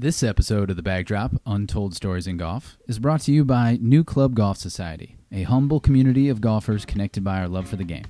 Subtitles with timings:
[0.00, 4.32] This episode of The Backdrop, Untold Stories in Golf, is brought to you by NewClub
[4.32, 8.04] Golf Society, a humble community of golfers connected by our love for the game.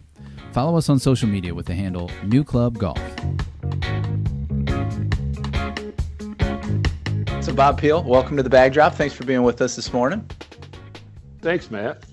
[0.53, 3.01] Follow us on social media with the handle New Club Golf.
[7.43, 8.92] So, Bob Peele, welcome to The Backdrop.
[8.92, 10.28] Thanks for being with us this morning.
[11.40, 12.04] Thanks, Matt.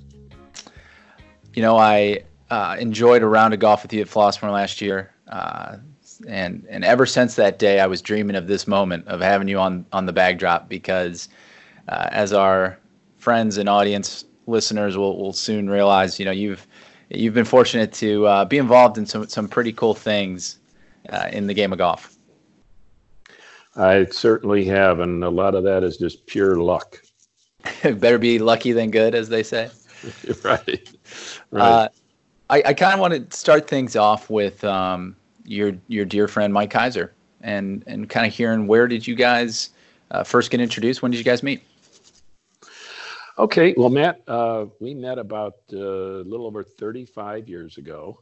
[1.54, 5.14] You know, I uh, enjoyed a round of golf with you at Flossmoor last year.
[5.28, 5.80] Uh,
[6.28, 9.60] and and ever since that day, I was dreaming of this moment of having you
[9.60, 11.30] on on the backdrop because,
[11.88, 12.78] uh, as our
[13.18, 16.68] friends and audience listeners will will soon realize, you know, you've
[17.10, 20.60] you've been fortunate to uh, be involved in some some pretty cool things
[21.10, 22.16] uh, in the game of golf.
[23.76, 27.02] I certainly have, and a lot of that is just pure luck.
[27.84, 29.70] Better be lucky than good, as they say.
[30.44, 30.92] right.
[31.52, 31.62] Right.
[31.62, 31.90] Uh,
[32.50, 36.54] I, I kind of want to start things off with um, your your dear friend
[36.54, 39.70] Mike Keiser, and and kind of hearing where did you guys
[40.12, 41.02] uh, first get introduced?
[41.02, 41.64] When did you guys meet?
[43.38, 48.22] Okay, well, Matt, uh, we met about uh, a little over 35 years ago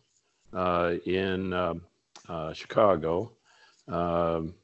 [0.53, 1.83] uh, in um,
[2.27, 3.31] uh, Chicago.
[3.87, 4.55] Um,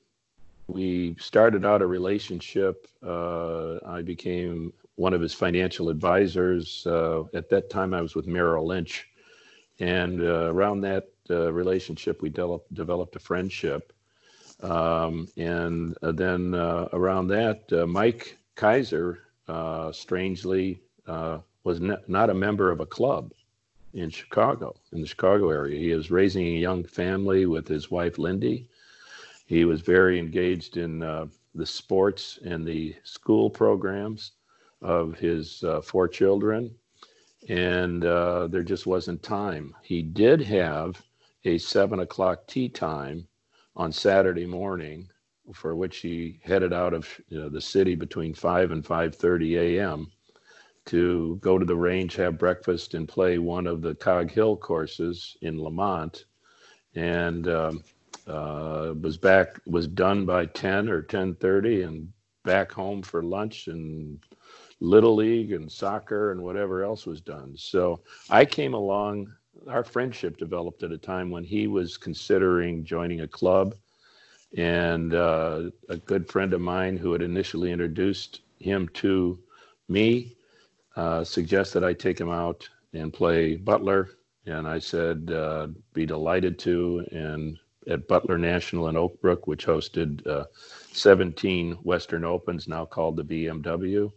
[0.67, 2.88] we started out a relationship.
[3.05, 6.86] Uh, I became one of his financial advisors.
[6.88, 9.08] at that time, I was with Merrill Lynch.
[9.80, 13.94] And around that uh, relationship, we de- developed a friendship.
[14.61, 19.17] Um, and uh, then uh, around that, uh, Mike Keiser,
[19.94, 20.81] strangely,
[21.63, 23.31] was ne- not a member of a club
[23.94, 25.80] in Chicago, in the Chicago area.
[25.80, 28.67] He is raising a young family with his wife, Lindy.
[29.45, 34.33] He was very engaged in the sports and the school programs
[34.81, 36.75] of his four children
[37.47, 39.75] and uh, there just wasn't time.
[39.81, 41.02] He did have
[41.45, 43.28] a seven o'clock tee time
[43.76, 45.09] on Saturday morning,
[45.54, 49.58] for which he headed out of you know, the city between five and five thirty
[49.58, 50.12] a.m.
[50.86, 55.38] to go to the range, have breakfast, and play one of the Cog Hill courses
[55.42, 56.26] in Lemont,
[56.95, 57.83] and um,
[58.28, 62.11] uh, was back was done by ten or ten thirty, and
[62.44, 64.20] back home for lunch and
[64.82, 67.54] little league and soccer and whatever else was done.
[67.58, 67.99] So
[68.30, 69.32] I came along
[69.67, 73.75] our friendship developed at a time when he was considering joining a club.
[74.58, 79.39] And uh, a good friend of mine who had initially introduced him to
[79.87, 80.36] me
[80.95, 84.09] uh, suggested I take him out and play Butler.
[84.45, 87.05] And I said, uh, be delighted to.
[87.11, 90.45] And at Butler National in Oak Brook, which hosted uh,
[90.93, 94.11] 17 Western Opens, now called the BMW.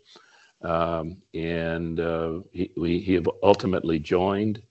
[0.63, 4.63] Um, and uh, he, we, he ultimately joined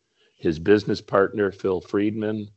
[0.42, 2.50] his business partner, Phil Friedman,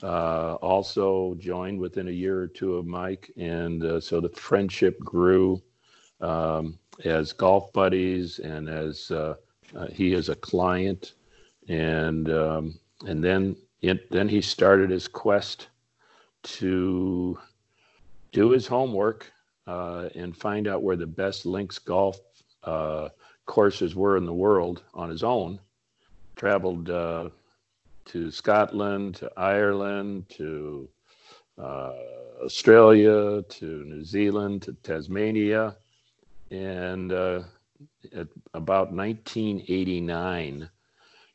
[0.00, 3.32] uh, also joined within a year or two of Mike.
[3.36, 5.60] And uh, so the friendship grew
[6.20, 9.34] um, as golf buddies and as uh,
[9.74, 11.14] uh he is a client.
[11.68, 15.66] And, um, and then, it, then he started his quest
[16.44, 17.36] to
[18.30, 19.32] do his homework
[19.66, 22.20] uh, and find out where the best links golf
[22.62, 23.08] uh,
[23.46, 25.58] courses were in the world on his own
[26.42, 27.28] traveled uh,
[28.04, 30.88] to Scotland, to Ireland, to
[31.56, 31.92] uh,
[32.42, 35.76] Australia, to New Zealand, to Tasmania.
[36.50, 37.42] And uh,
[38.12, 40.68] at about 1989,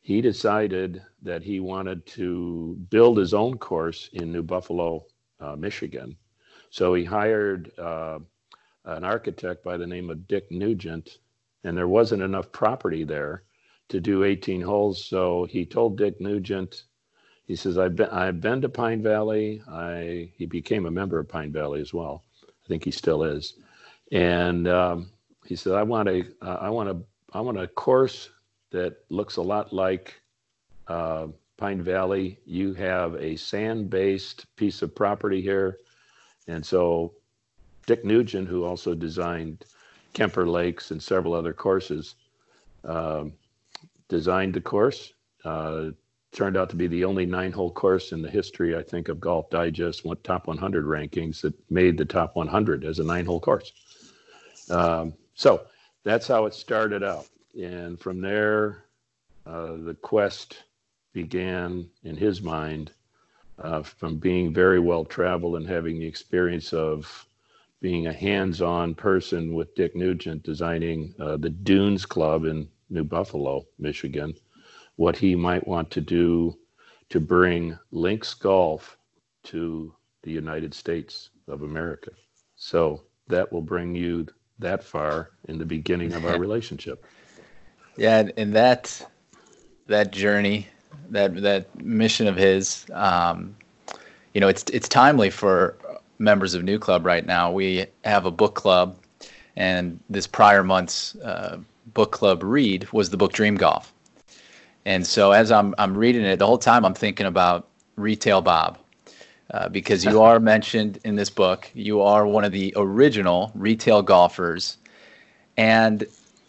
[0.02, 5.06] he decided that he wanted to build his own course in New Buffalo,
[5.40, 6.18] uh, Michigan.
[6.68, 8.18] So he hired uh,
[8.84, 11.16] an architect by the name of Dick Nugent,
[11.64, 13.44] and there wasn't enough property there
[13.88, 15.04] to do 18 holes.
[15.04, 16.84] So he told Dick Nugent,
[17.46, 19.62] he says, I've been, I've been to Pine Valley.
[19.70, 22.24] I, he became a member of Pine Valley as well.
[22.44, 23.54] I think he still is.
[24.12, 25.10] And um,
[25.46, 26.98] he said, I want a, uh, I want a,
[27.32, 28.30] I want a course
[28.70, 30.20] that looks a lot like
[30.88, 32.38] uh, Pine Valley.
[32.44, 35.78] You have a sand-based piece of property here.
[36.46, 37.14] And so
[37.86, 39.64] Dick Nugent, who also designed
[40.12, 42.14] Kemper Lakes and several other courses,
[42.84, 43.32] um,
[44.08, 45.12] designed the course.
[45.44, 45.90] Uh,
[46.32, 49.20] turned out to be the only nine hole course in the history, I think, of
[49.20, 53.72] Golf Digest top 100 rankings that made the top 100 as a nine hole course.
[54.70, 55.62] Um, so
[56.04, 57.26] that's how it started out.
[57.58, 58.84] And from there,
[59.46, 60.64] uh, the quest
[61.14, 62.92] began in his mind
[63.58, 67.26] uh, from being very well traveled and having the experience of
[67.80, 73.04] being a hands on person with Dick Nugent designing uh, the Dunes Club in New
[73.04, 74.34] Buffalo, Michigan,
[74.96, 76.56] what he might want to do
[77.10, 78.96] to bring links golf
[79.44, 82.10] to the United States of America.
[82.56, 84.26] So that will bring you
[84.58, 87.04] that far in the beginning of our relationship.
[87.96, 89.06] Yeah, and that
[89.86, 90.68] that journey,
[91.10, 93.56] that that mission of his, um,
[94.34, 95.76] you know, it's it's timely for
[96.18, 97.50] members of New Club right now.
[97.50, 98.96] We have a book club,
[99.56, 101.58] and this prior month's uh,
[101.98, 103.92] book club read was the book Dream Golf.
[104.84, 107.66] And so as I'm I'm reading it, the whole time I'm thinking about
[107.96, 108.78] Retail Bob,
[109.50, 111.68] uh, because you are mentioned in this book.
[111.74, 114.76] You are one of the original retail golfers,
[115.56, 116.04] and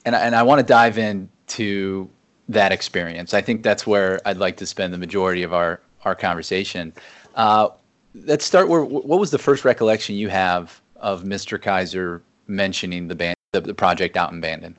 [0.06, 2.07] and and I want to dive into
[2.48, 3.34] that experience.
[3.34, 6.94] I think that's where I'd like to spend the majority of our our conversation.
[7.34, 7.69] Uh,
[8.13, 11.57] let's start where what was the first recollection you have of Mr.
[11.57, 14.78] Keiser mentioning the band the, the project out in Bandon?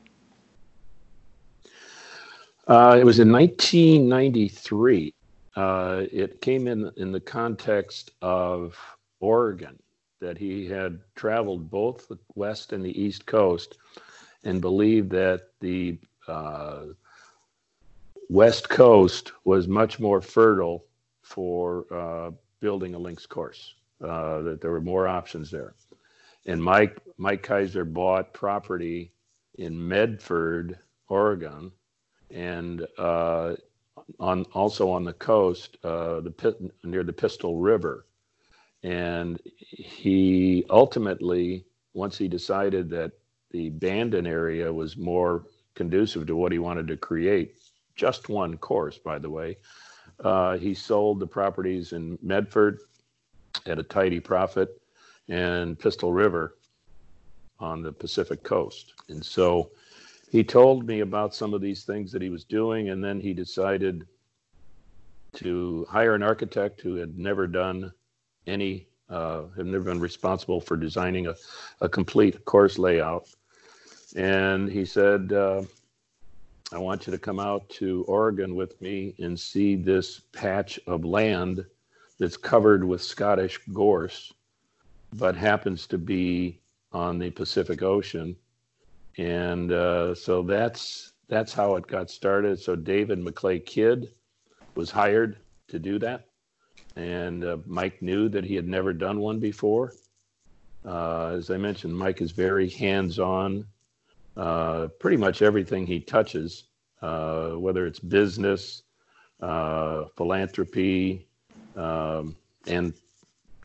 [2.71, 5.13] Uh, it was in 1993.
[5.57, 8.79] Uh, it came in in the context of
[9.19, 9.77] Oregon,
[10.21, 13.77] that he had traveled both the west and the east coast,
[14.45, 16.83] and believed that the uh,
[18.29, 20.85] west coast was much more fertile
[21.23, 22.31] for uh,
[22.61, 23.75] building a links course.
[24.01, 25.75] Uh, that there were more options there,
[26.47, 29.11] and Mike Mike Kaiser bought property
[29.59, 30.79] in Medford,
[31.09, 31.73] Oregon,
[32.31, 33.55] and uh,
[34.19, 38.07] on also on the coast, uh, the near the Pistol River,
[38.83, 39.41] and
[39.71, 43.13] he ultimately, once he decided that
[43.51, 45.45] the Bandon area was more
[45.75, 47.57] conducive to what he wanted to create,
[47.97, 49.57] just one course, by the way,
[50.25, 52.79] uh, he sold the properties in Medford
[53.67, 54.81] at a tidy profit
[55.29, 56.57] and Pistol River
[57.59, 59.71] on the Pacific coast, and so
[60.31, 63.35] he told me about some of these things that he was doing, and then he
[63.35, 64.07] decided
[65.35, 67.93] to hire an architect who had never done
[68.47, 71.35] any, uh, had never been responsible for designing a,
[71.81, 73.29] a complete course layout.
[74.15, 75.63] And he said, uh,
[76.73, 81.05] I want you to come out to Oregon with me and see this patch of
[81.05, 81.65] land
[82.21, 84.33] that's covered with Scottish gorse,
[85.13, 86.61] but happens to be
[86.93, 88.37] on the Pacific Ocean
[89.21, 92.59] and uh, so that's that's how it got started.
[92.59, 94.13] So David McLay Kidd
[94.75, 95.37] was hired
[95.69, 96.29] to do that,
[96.97, 99.93] and uh, Mike knew that he had never done one before.
[100.87, 103.67] Uh, as I mentioned, Mike is very hands-on.
[104.39, 106.65] Uh, pretty much everything he touches,
[107.03, 108.85] uh, whether it's business,
[109.43, 111.29] uh, philanthropy,
[111.77, 112.35] um,
[112.67, 112.95] and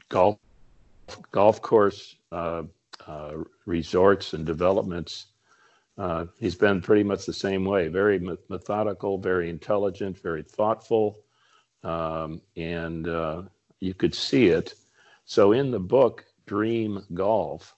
[0.09, 0.37] golf
[1.31, 2.17] golf course
[3.65, 5.27] resorts and developments
[5.97, 8.19] uh, he's been pretty much the same way very
[8.49, 11.19] methodical, very intelligent, very thoughtful.
[11.83, 13.43] Um, and uh,
[13.79, 14.73] you could see it.
[15.25, 17.75] So in the book, Dream Golf,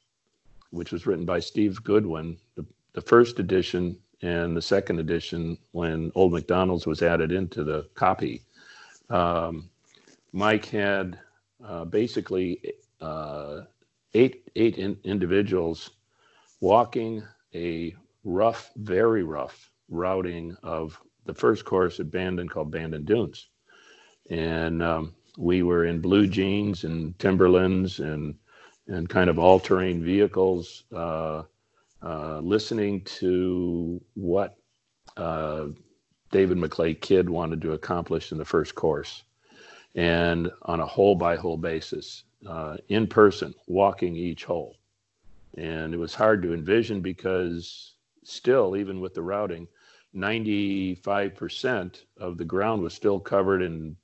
[0.71, 6.11] which was written by Steve Goodwin, the, the first edition and the second edition, when
[6.15, 8.41] Old Macdonald's was added into the copy,
[9.09, 9.69] um,
[10.33, 11.19] Mike had
[11.63, 13.61] uh, basically uh,
[14.13, 15.91] eight eight in, individuals
[16.59, 17.23] walking
[17.53, 17.95] a
[18.27, 23.47] rough, very rough routing of the first course at Bandon called Bandon Dunes.
[24.29, 28.35] And um, we were in blue jeans and Timberlands and
[28.89, 31.43] and kind of all terrain vehicles, uh,
[32.01, 34.55] uh, listening to what
[35.17, 35.65] uh,
[36.31, 39.23] David McClay Kidd wanted to accomplish in the first course.
[39.95, 44.77] And on a hole by hole basis, uh, in person, walking each hole.
[45.57, 47.96] And it was hard to envision because
[48.27, 49.67] still, even with the routing,
[50.15, 53.95] 95% of the ground was still covered in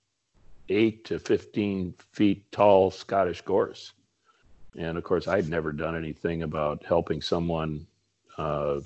[0.69, 3.93] 8 to 15 feet tall Scottish gorse.
[4.77, 7.85] And of course, I'd never done anything about helping someone
[8.37, 8.79] uh,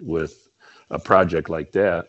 [0.00, 0.48] with
[0.90, 2.08] a project like that.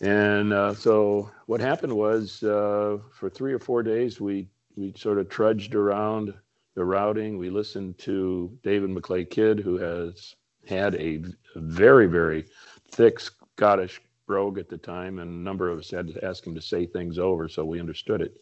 [0.00, 5.18] And uh, so what happened was uh, for three or four days, we, we sort
[5.18, 6.34] of trudged around
[6.74, 7.38] the routing.
[7.38, 10.34] We listened to David McLay Kidd, who has
[10.66, 11.22] had a
[11.56, 12.46] very, very
[12.90, 16.54] thick Scottish brogue at the time, and a number of us had to ask him
[16.54, 18.36] to say things over so we understood it.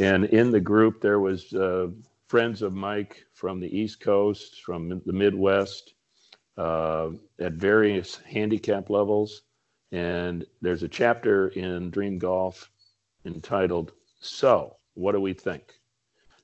[0.00, 1.88] And in the group, there was uh,
[2.28, 5.94] friends of Mike from the East Coast, from the Midwest,
[6.56, 9.42] uh, at various handicap levels.
[9.92, 12.70] And there's a chapter in Dream Golf
[13.24, 15.74] entitled "So, what do we think?"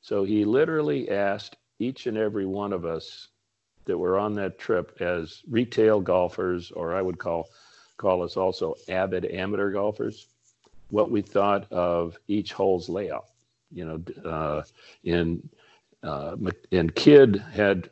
[0.00, 3.29] So he literally asked each and every one of us
[3.87, 7.50] that were on that trip as retail golfers, or I would call
[7.97, 10.26] call us also avid amateur golfers,
[10.91, 13.26] what we thought of each hole's layout.
[13.71, 14.62] You know, uh,
[15.05, 15.49] in
[16.03, 16.37] uh,
[16.73, 17.91] and Kidd had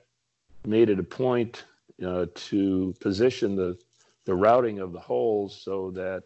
[0.66, 1.64] made it a point
[2.04, 3.78] uh, to position the
[4.24, 6.24] the routing of the holes so that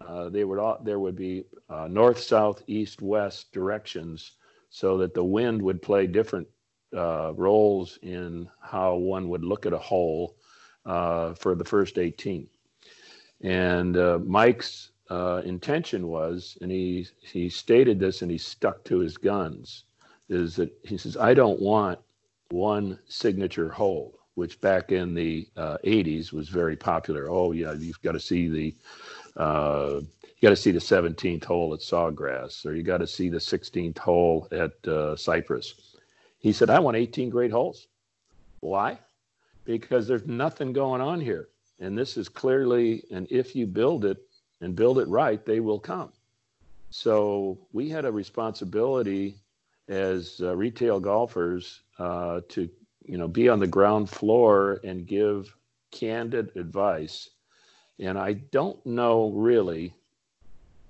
[0.00, 4.32] uh, they would all, there would be uh, north, south, east, west directions,
[4.68, 6.46] so that the wind would play different
[6.94, 10.36] uh, roles in how one would look at a hole
[10.84, 12.48] uh, for the first 18.
[13.42, 14.90] And uh, Mike's
[15.44, 19.84] intention was, and he he stated this, and he stuck to his guns,
[20.28, 21.98] is that he says, I don't want
[22.50, 27.28] one signature hole which back in the uh, 80s was very popular.
[27.30, 28.74] Oh yeah, you've got to see the
[29.42, 33.30] uh, you got to see the 17th hole at Sawgrass, or you got to see
[33.30, 35.85] the 16th hole at uh, Cypress.
[36.46, 37.88] He said, I want 18 great holes.
[38.60, 39.00] Why?
[39.64, 41.48] Because there's nothing going on here,
[41.80, 44.18] and this is clearly, and if you build it
[44.60, 46.12] and build it right, they will come.
[46.90, 49.40] So we had a responsibility
[49.88, 52.70] as uh, retail golfers uh, to
[53.04, 55.52] you know, be on the ground floor and give
[55.90, 57.28] candid advice.
[57.98, 59.94] And I don't know really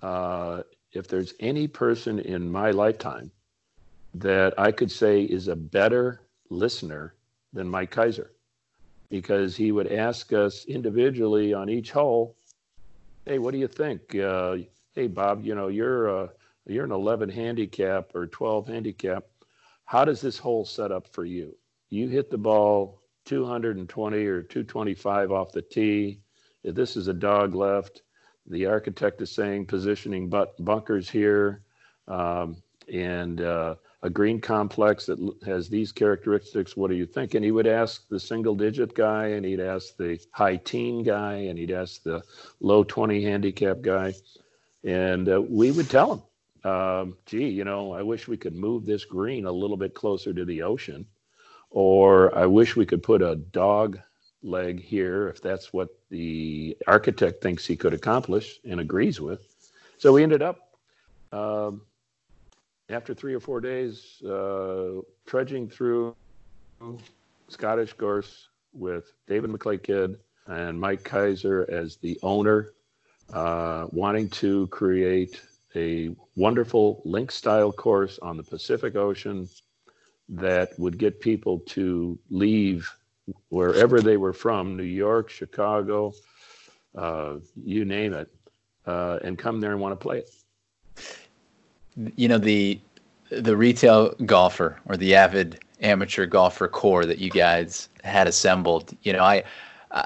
[0.02, 3.30] uh, if there's any person in my lifetime
[4.20, 6.20] that I could say is a better
[6.50, 7.14] listener
[7.52, 8.28] than Mike Keiser
[9.08, 12.36] because he would ask us individually on each hole,
[13.24, 14.14] "Hey, what do you think?
[14.14, 14.58] Uh,
[14.94, 16.28] hey, Bob, you know you're uh,
[16.66, 19.24] you're an 11 handicap or 12 handicap.
[19.84, 21.56] How does this hole set up for you?"
[21.90, 26.20] you hit the ball 220 or 225 off the tee.
[26.62, 28.02] If this is a dog left,
[28.46, 31.62] the architect is saying positioning but bunkers here
[32.08, 32.56] um,
[32.92, 36.76] and uh, a green complex that has these characteristics.
[36.76, 37.34] What do you think?
[37.34, 41.34] And he would ask the single digit guy, and he'd ask the high teen guy,
[41.34, 42.22] and he'd ask the
[42.60, 44.14] low 20 handicap guy.
[44.84, 48.86] And uh, we would tell him, um, gee, you know, I wish we could move
[48.86, 51.06] this green a little bit closer to the ocean
[51.70, 53.98] or I wish we could put a dog
[54.42, 59.46] leg here if that's what the architect thinks he could accomplish and agrees with.
[59.98, 60.70] So we ended up,
[61.32, 61.82] um,
[62.88, 66.14] after three or four days, uh, trudging through
[67.48, 72.72] Scottish Gorse with David McLay Kidd and Mike Keiser as the owner,
[73.32, 75.40] uh, wanting to create
[75.74, 79.48] a wonderful link style course on the Pacific Ocean
[80.28, 82.90] that would get people to leave
[83.48, 86.12] wherever they were from, New York, Chicago,
[86.94, 88.28] uh, you name it,
[88.86, 90.30] uh, and come there and want to play it.
[92.16, 92.80] You know the
[93.30, 98.96] the retail golfer or the avid amateur golfer core that you guys had assembled.
[99.02, 99.42] You know, I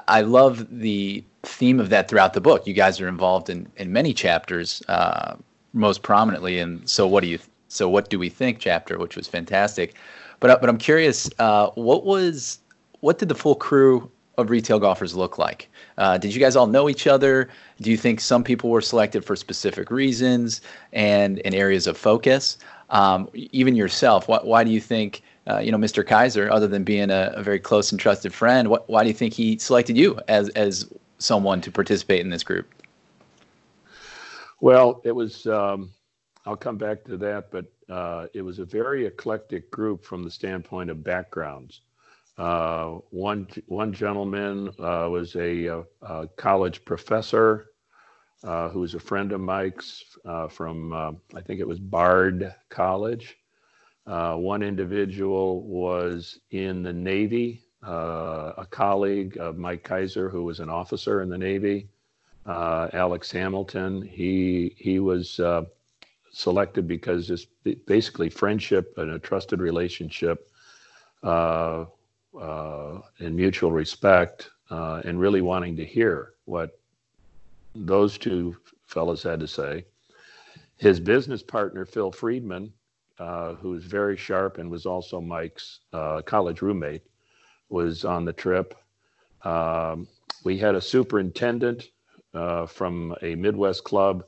[0.07, 2.65] I love the theme of that throughout the book.
[2.67, 5.35] You guys are involved in in many chapters, uh,
[5.73, 9.27] most prominently in so what do you so what do we think chapter, which was
[9.27, 9.95] fantastic.
[10.39, 12.59] But uh, but I'm curious, uh, what was
[12.99, 15.69] what did the full crew of retail golfers look like?
[15.97, 17.49] Uh, did you guys all know each other?
[17.81, 20.61] Do you think some people were selected for specific reasons
[20.93, 22.57] and in areas of focus?
[22.89, 26.03] Um, even yourself, why, why do you think, uh, you know, Mr.
[26.03, 29.13] Keiser, other than being a, a very close and trusted friend, what, why do you
[29.13, 32.67] think he selected you as as someone to participate in this group?
[34.59, 35.45] Well, it was.
[35.47, 35.91] Um,
[36.45, 40.31] I'll come back to that, but uh, it was a very eclectic group from the
[40.31, 41.81] standpoint of backgrounds.
[42.37, 47.67] Uh, one one gentleman uh, was a, a, a, college professor
[48.43, 52.55] uh, who was a friend of Mike's uh, from uh, I think it was Bard
[52.69, 53.37] College.
[54.05, 61.21] one individual was in the Navy, a colleague of Mike Keiser, who was an officer
[61.21, 61.89] in the Navy.
[62.47, 65.39] Alex Hamilton, he he was
[66.31, 67.45] selected because it's
[67.85, 70.49] basically friendship and a trusted relationship
[71.23, 71.85] uh,
[72.39, 76.79] uh, and mutual respect uh, and really wanting to hear what
[77.75, 79.85] those two fellows had to say.
[80.77, 82.73] His business partner, Phil Friedman,
[83.19, 87.03] uh, who was very sharp and was also Mike's uh, college roommate,
[87.69, 88.75] was on the trip.
[89.43, 90.07] Um,
[90.43, 91.89] we had a superintendent
[92.33, 94.25] uh, from a Midwest club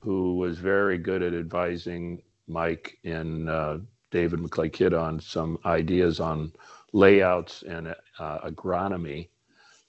[0.00, 3.78] who was very good at advising Mike and uh,
[4.10, 6.52] David McLay Kidd on some ideas on
[6.94, 9.28] layouts and uh, agronomy.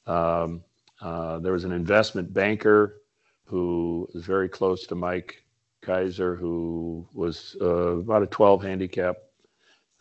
[0.05, 0.63] Um,
[1.01, 3.01] uh, there was an investment banker
[3.45, 5.43] who was very close to Mike
[5.81, 9.15] Keiser, who was uh, about a 12 handicap,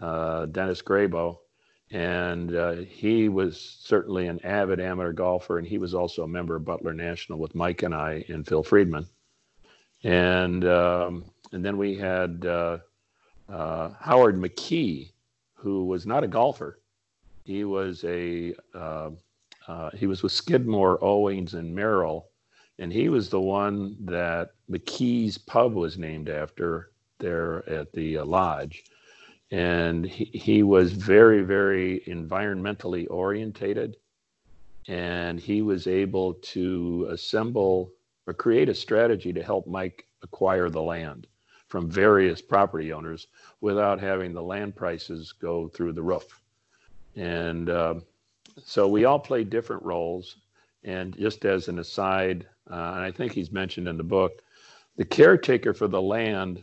[0.01, 1.39] uh, Dennis Grabo.
[1.91, 6.57] And uh, he was certainly an avid amateur golfer, and he was also a member
[6.57, 9.07] of Butler National with Mike and I and Phil Friedman
[10.05, 12.79] and um, and then we had uh,
[13.49, 15.13] Howard McKee,
[15.55, 16.79] who was not a golfer,
[17.45, 19.11] He was a uh,
[19.67, 22.29] uh, he was with Skidmore, Owings, and Merrill,
[22.79, 28.25] and he was the one that McKee's Pub was named after there at the uh,
[28.25, 28.85] lodge.
[29.51, 33.97] And he, he was very, very environmentally orientated.
[34.89, 37.93] And he was able to assemble
[38.27, 41.27] or create a strategy to help Mike acquire the land
[41.69, 43.29] from various property owners
[43.61, 46.41] without having the land prices go through the roof.
[47.17, 47.95] And uh,
[48.63, 50.37] so we all played different roles.
[50.85, 54.43] And just as an aside, uh, and I think he's mentioned in the book,
[54.97, 56.63] the caretaker for the land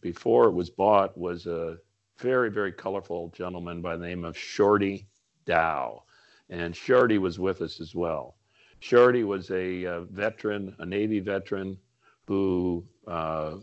[0.00, 1.78] before it was bought was a
[2.18, 5.08] very, very colorful gentleman by the name of Shorty
[5.46, 6.04] Dow.
[6.50, 8.36] And Shorty was with us as well.
[8.80, 11.78] Shorty was a, a uh, veteran, a Navy veteran
[12.26, 13.56] who uh,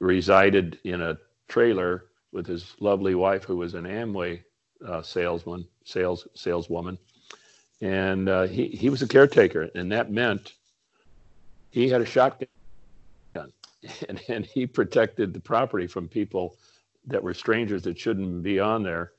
[0.00, 4.42] resided in a trailer with his lovely wife, who was an Amway
[4.84, 6.98] uh, salesman, sales saleswoman,
[7.80, 10.54] and uh, he he was a caretaker, and that meant
[11.70, 12.48] he had a shotgun,
[14.08, 16.56] and and he protected the property from people
[17.06, 19.12] that were strangers that shouldn't be on there.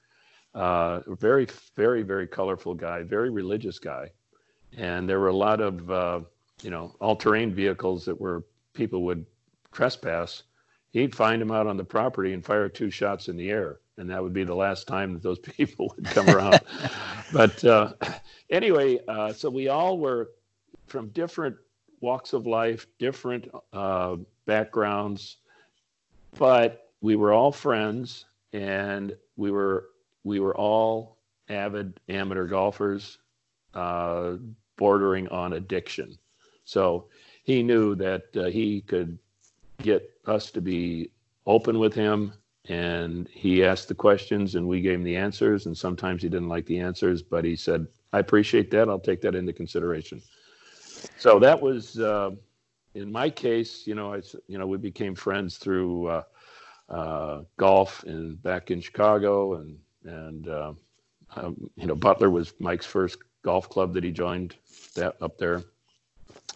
[0.54, 4.10] Uh, very very very colorful guy, very religious guy,
[4.76, 6.20] and there were a lot of uh,
[6.62, 9.26] you know all-terrain vehicles that were people would
[9.72, 10.44] trespass
[10.98, 14.10] he'd find him out on the property and fire two shots in the air and
[14.10, 16.60] that would be the last time that those people would come around.
[17.34, 17.94] But uh,
[18.50, 20.30] anyway uh, so we all were
[20.86, 21.58] from different
[22.00, 25.38] walks of life different uh, backgrounds
[26.38, 29.90] but we were all friends and we were
[30.24, 31.18] we were all
[31.50, 33.18] avid amateur golfers
[33.74, 34.34] uh,
[34.78, 36.18] bordering on addiction.
[36.66, 37.06] So
[37.44, 39.18] he knew that uh, he could
[39.82, 41.12] get us to be
[41.46, 42.34] open with him
[42.70, 46.50] and he asked the questions and we gave him the answers and sometimes he didn't
[46.50, 48.90] like the answers but he said i appreciate that.
[48.90, 50.22] I'll take that into consideration.
[51.18, 52.32] So that was uh,
[52.96, 56.24] in my case you know I, you know we became friends through uh,
[56.90, 60.74] uh, golf and back in chicago and and uh,
[61.36, 64.56] um, you know butler was mike's first golf club that he joined
[64.96, 65.64] that up there.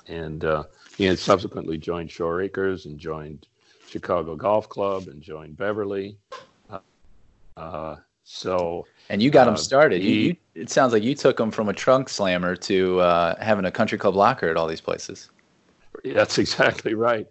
[0.07, 0.65] And uh,
[0.97, 3.47] he had subsequently joined Shore Acres and joined
[3.91, 6.17] Chicago Golf Club and joined Beverly.
[7.57, 10.01] Uh, so and you got him uh, started.
[10.01, 13.43] He, you, you, it sounds like you took him from a trunk slammer to uh,
[13.43, 15.29] having a country club locker at all these places.
[16.05, 17.27] That's exactly right.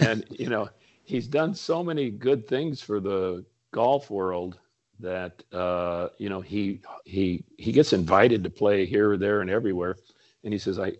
[0.00, 0.70] And you know,
[1.04, 4.58] he's done so many good things for the golf world
[5.00, 9.96] that uh, you know he he he gets invited to play here, there, and everywhere.
[10.44, 10.94] And he says, "I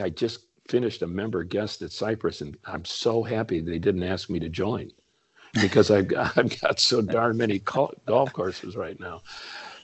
[0.00, 4.30] I just finished a member guest at Cypress, and I'm so happy they didn't ask
[4.30, 4.90] me to join
[5.60, 9.22] because I've got, I've got so darn many golf courses right now.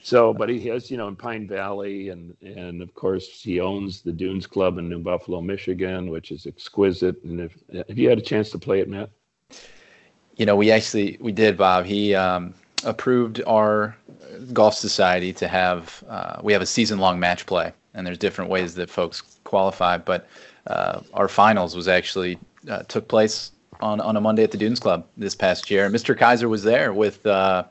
[0.03, 4.01] So, but he has, you know, in Pine Valley, and and of course he owns
[4.01, 7.23] the Dunes Club in New Buffalo, Michigan, which is exquisite.
[7.23, 7.55] And if
[7.87, 9.11] have you had a chance to play it, Matt?
[10.37, 11.85] You know, we actually we did, Bob.
[11.85, 13.95] He um, approved our
[14.53, 18.49] golf society to have uh, we have a season long match play, and there's different
[18.49, 20.27] ways that folks qualify, but
[20.67, 22.37] uh, our finals was actually
[22.69, 25.89] uh, took place on, on a Monday at the Dunes Club this past year.
[25.89, 26.17] Mr.
[26.17, 27.63] Keiser was there with uh,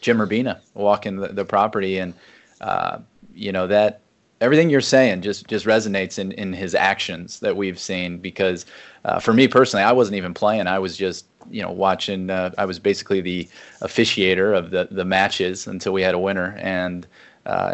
[0.00, 2.14] Jim Urbina walking the, the property, and
[2.60, 2.98] uh,
[3.34, 4.00] you know that
[4.40, 8.18] everything you're saying just just resonates in in his actions that we've seen.
[8.18, 8.66] Because
[9.04, 12.28] uh, for me personally, I wasn't even playing; I was just you know watching.
[12.28, 13.48] Uh, I was basically the
[13.80, 17.06] officiator of the the matches until we had a winner, and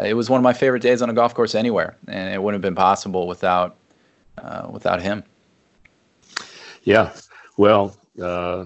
[0.03, 1.97] it was one of my favorite days on a golf course anywhere.
[2.07, 3.75] And it wouldn't have been possible without
[4.41, 5.23] uh, without him.
[6.83, 7.13] Yeah,
[7.57, 8.65] well, uh,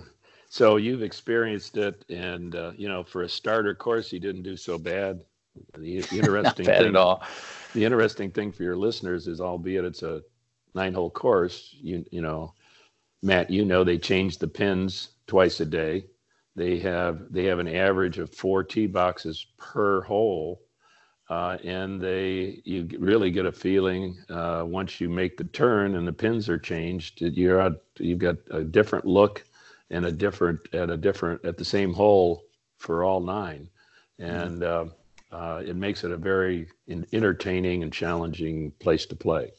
[0.49, 4.55] so you've experienced it, and uh, you know, for a starter course, you didn't do
[4.55, 5.23] so bad.
[5.77, 7.23] The, interesting bad thing, at all.
[7.73, 10.21] The interesting thing for your listeners is, albeit it's a
[10.73, 12.53] nine-hole course, you you know,
[13.21, 16.05] Matt, you know they change the pins twice a day.
[16.55, 20.61] They have they have an average of four tee boxes per hole
[21.29, 26.07] uh, and they you really get a feeling uh, once you make the turn and
[26.07, 29.43] the pins are changed you're out, you've got a different look
[29.89, 32.43] and a different at a different at the same hole
[32.77, 33.69] for all nine.
[34.19, 34.85] And uh,
[35.31, 36.67] uh it makes it a very
[37.11, 39.51] entertaining and challenging place to play.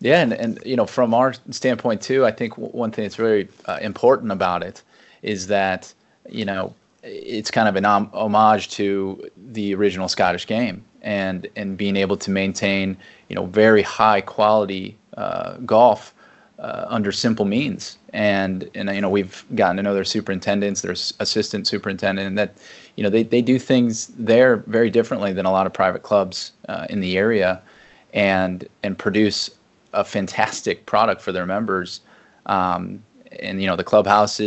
[0.00, 3.48] Yeah and, and you know from our standpoint too i think one thing that's very
[3.66, 4.82] uh, important about it
[5.22, 5.92] is that
[6.28, 6.74] you know
[7.08, 12.30] it's kind of an homage to the original Scottish game and and being able to
[12.30, 12.96] maintain
[13.28, 16.14] you know very high quality uh, golf
[16.58, 17.98] uh, under simple means.
[18.12, 22.56] And and you know we've gotten to know their superintendents, their assistant superintendent, and that
[22.96, 26.52] you know they, they do things there very differently than a lot of private clubs
[26.68, 27.60] uh, in the area,
[28.14, 29.50] and and produce
[29.92, 32.00] a fantastic product for their members.
[32.46, 33.02] Um,
[33.40, 34.40] and you know the clubhouse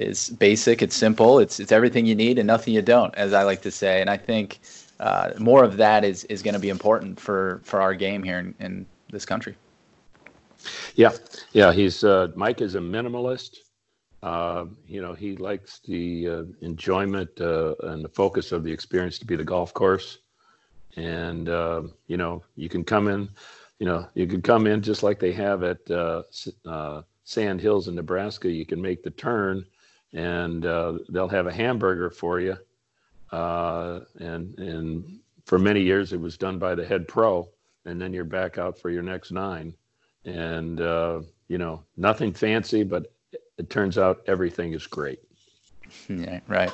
[0.00, 3.32] is is basic, it's simple, it's it's everything you need and nothing you don't, as
[3.32, 4.00] I like to say.
[4.00, 4.60] And I think
[5.00, 8.38] uh, more of that is is going to be important for for our game here
[8.38, 9.54] in, in this country.
[10.94, 11.12] Yeah,
[11.52, 11.72] yeah.
[11.72, 13.56] He's uh, Mike is a minimalist.
[14.22, 19.18] Uh, you know, he likes the uh, enjoyment uh, and the focus of the experience
[19.18, 20.18] to be the golf course.
[20.96, 23.28] And uh, you know, you can come in.
[23.78, 26.22] You know, you can come in just like they have at uh,
[27.24, 28.50] Sand Hills in Nebraska.
[28.50, 29.64] You can make the turn,
[30.12, 32.56] and they'll have a hamburger for you.
[33.32, 37.48] and and for many years, it was done by the head pro,
[37.84, 39.74] and then you're back out for your next nine
[40.24, 43.12] and uh, you know nothing fancy, but
[43.58, 45.20] it turns out everything is great.
[46.08, 46.72] Yeah, right.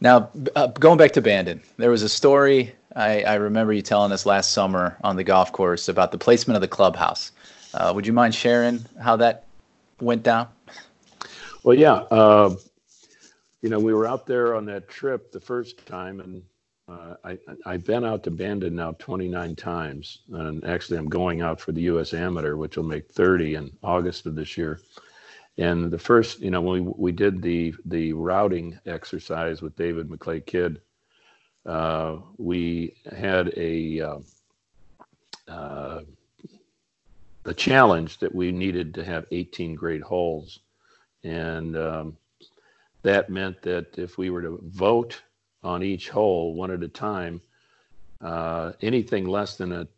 [0.00, 4.10] Now, uh, going back to Bandon, there was a story I, I, remember you telling
[4.10, 7.30] us last summer on the golf course about the placement of the clubhouse.
[7.74, 9.44] Uh, would you mind sharing how that
[10.00, 10.48] went down?
[11.66, 11.94] Well, yeah.
[12.12, 12.54] Uh,
[13.60, 16.42] you know, we were out there on that trip the first time, and
[16.88, 21.60] uh, I, I've been out to Bandon now 29 times, and actually I'm going out
[21.60, 22.14] for the U.S.
[22.14, 24.78] Amateur, which will make 30 in August of this year.
[25.58, 30.08] And the first, you know, when we, we did the the routing exercise with David
[30.08, 30.80] McLay Kidd,
[31.64, 34.18] uh, we had a uh,
[35.48, 36.02] uh,
[37.44, 40.60] a challenge that we needed to have 18 great holes,
[41.24, 42.16] and um,
[43.02, 45.20] that meant that if we were to vote
[45.66, 47.40] on each hole one at a time.
[48.20, 49.88] Uh, anything less than an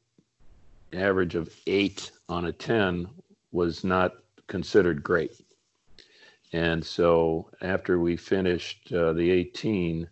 [0.93, 3.09] average of eight on a 10
[3.53, 4.15] was not
[4.47, 5.41] considered great.
[6.53, 10.09] And so after we finished uh, the 18,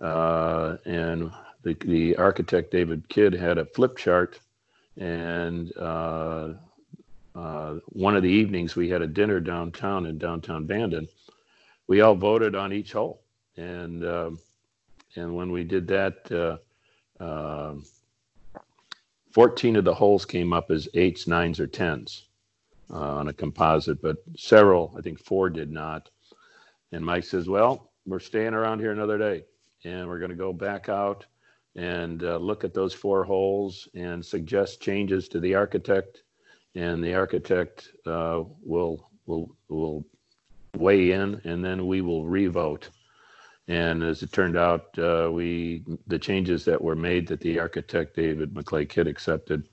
[0.00, 4.38] uh, and the, the architect David Kidd had a flip chart,
[4.98, 6.50] and uh,
[7.34, 11.08] uh, one of the evenings we had a dinner downtown in downtown Bandon.
[11.86, 13.22] We all voted on each hole,
[13.56, 14.38] and um,
[15.16, 16.60] and when we did that,
[17.20, 17.74] uh, uh,
[19.32, 22.26] 14 of the holes came up as eights, nines, or tens
[22.90, 26.10] uh, on a composite, but several, I think four did not.
[26.92, 29.44] And Mike says, Well, we're staying around here another day
[29.84, 31.26] and we're going to go back out
[31.76, 36.22] and uh, look at those four holes and suggest changes to the architect.
[36.74, 40.04] And the architect uh, will, will, will
[40.76, 42.90] weigh in and then we will revote
[43.68, 48.14] and as it turned out, uh, we the changes that were made that the architect
[48.14, 49.68] David McLay Kidd accepted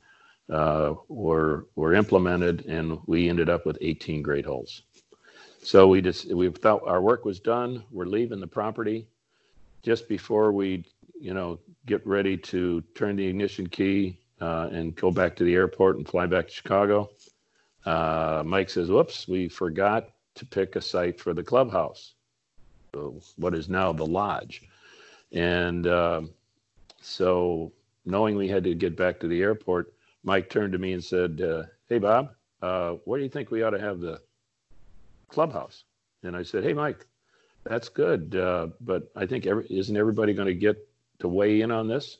[0.49, 4.83] uh, were were implemented, and we ended up with 18 great holes.
[5.61, 7.83] So we just we felt our work was done.
[7.91, 9.07] We're leaving the property
[9.83, 10.85] just before we,
[11.19, 15.53] you know, get ready to turn the ignition key uh, and go back to the
[15.53, 17.09] airport and fly back to Chicago.
[17.85, 22.13] Uh, Mike says, "Whoops, we forgot to pick a site for the clubhouse."
[23.37, 24.63] what is now the lodge.
[25.31, 26.21] And uh,
[27.01, 27.71] so,
[28.05, 31.41] knowing we had to get back to the airport, Mike turned to me and said,
[31.41, 34.21] uh, Hey, Bob, uh, where do you think we ought to have the
[35.29, 35.83] clubhouse?
[36.23, 37.05] And I said, Hey, Mike,
[37.63, 38.31] that's good.
[38.31, 40.77] But I think every, isn't everybody going to get
[41.19, 42.17] to weigh in on this?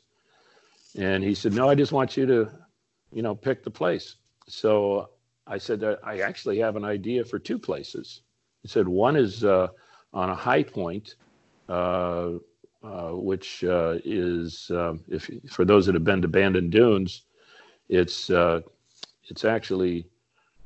[0.96, 2.50] And he said, No, I just want you to,
[3.12, 4.16] you know, pick the place.
[4.48, 5.10] So
[5.46, 8.22] I said, I actually have an idea for two places.
[8.62, 9.68] He said, One is, uh,
[10.12, 11.14] on a high point,
[11.68, 12.32] uh,
[12.82, 17.22] uh, which uh, is, um, if for those that have been to Bandon Dunes,
[17.88, 18.30] it's
[19.28, 20.06] it's actually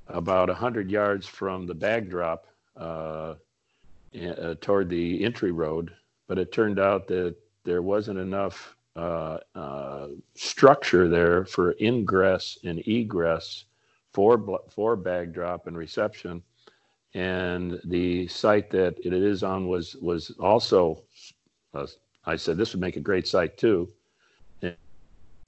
[0.09, 3.35] about 100 yards from the bag drop uh,
[4.21, 5.93] uh, toward the entry road,
[6.27, 7.35] but it turned out that
[7.65, 13.65] there wasn't enough uh, structure there for ingress and egress
[14.13, 16.43] for, for bag drop and reception.
[17.15, 21.03] And the site that it is on was was also
[21.73, 21.87] uh,
[22.27, 23.89] I said this would make a great site too.
[24.61, 24.77] And,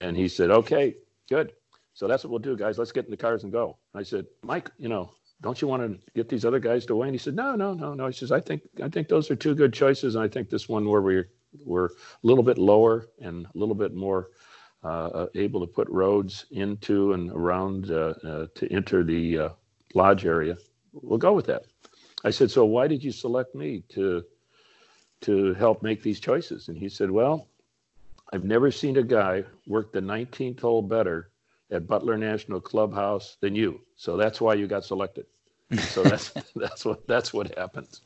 [0.00, 0.94] and he said okay
[1.28, 1.52] good.
[1.92, 2.78] So that's what we'll do guys.
[2.78, 3.76] Let's get in the cars and go.
[3.94, 5.10] I said Mike you know
[5.42, 7.74] don't you want to get these other guys to weigh and he said no no
[7.74, 8.06] no no.
[8.06, 10.14] He says I think I think those are two good choices.
[10.14, 11.28] And I think this one where we're
[11.64, 11.90] we're a
[12.22, 14.30] little bit lower and a little bit more
[14.84, 19.48] uh, able to put roads into and around uh, uh to enter the uh,
[19.94, 20.56] lodge area
[21.02, 21.64] we'll go with that.
[22.24, 24.24] I said, so why did you select me to
[25.20, 26.68] to help make these choices?
[26.68, 27.48] And he said, well,
[28.32, 31.30] I've never seen a guy work the 19th hole better
[31.70, 33.80] at Butler National Clubhouse than you.
[33.96, 35.26] So that's why you got selected.
[35.88, 38.02] So that's that's what that's what happens.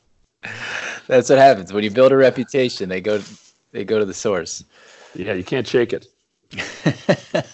[1.07, 2.89] That's what happens when you build a reputation.
[2.89, 3.21] They go
[3.71, 4.63] they go to the source.
[5.15, 6.07] Yeah, you can't shake it.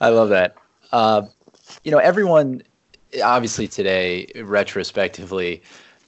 [0.00, 0.56] I love that.
[0.92, 1.22] Uh,
[1.84, 2.62] you know, everyone
[3.22, 5.62] obviously today, retrospectively,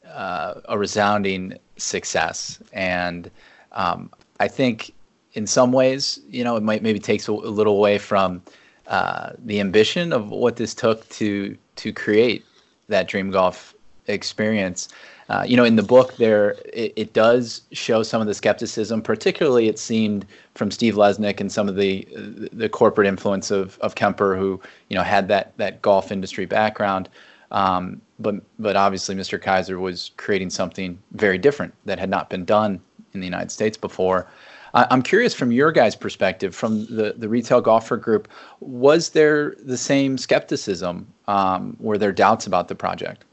[0.07, 3.31] uh, a resounding success, and
[3.73, 4.93] um, I think
[5.35, 8.43] in some ways, you know, it might maybe takes a, a little away from
[8.87, 12.45] uh, the ambition of what this took to to create
[12.89, 13.75] that dream golf
[14.07, 14.89] experience.
[15.29, 19.03] Uh, you know, in the book, there it, it, does show some of the skepticism.
[19.03, 22.09] Particularly, it seemed from Steve Lesnik and some of the
[22.53, 27.11] the corporate influence of of Kemper, who you know had that that golf industry background.
[27.51, 29.39] Um, but but obviously, Mr.
[29.39, 32.81] Keiser was creating something very different that had not been done
[33.13, 34.27] in the United States before.
[34.75, 38.29] I'm curious from your guys' perspective, from the, the retail golfer group,
[38.61, 41.07] was there the same skepticism?
[41.27, 43.25] Um, were there doubts about the project?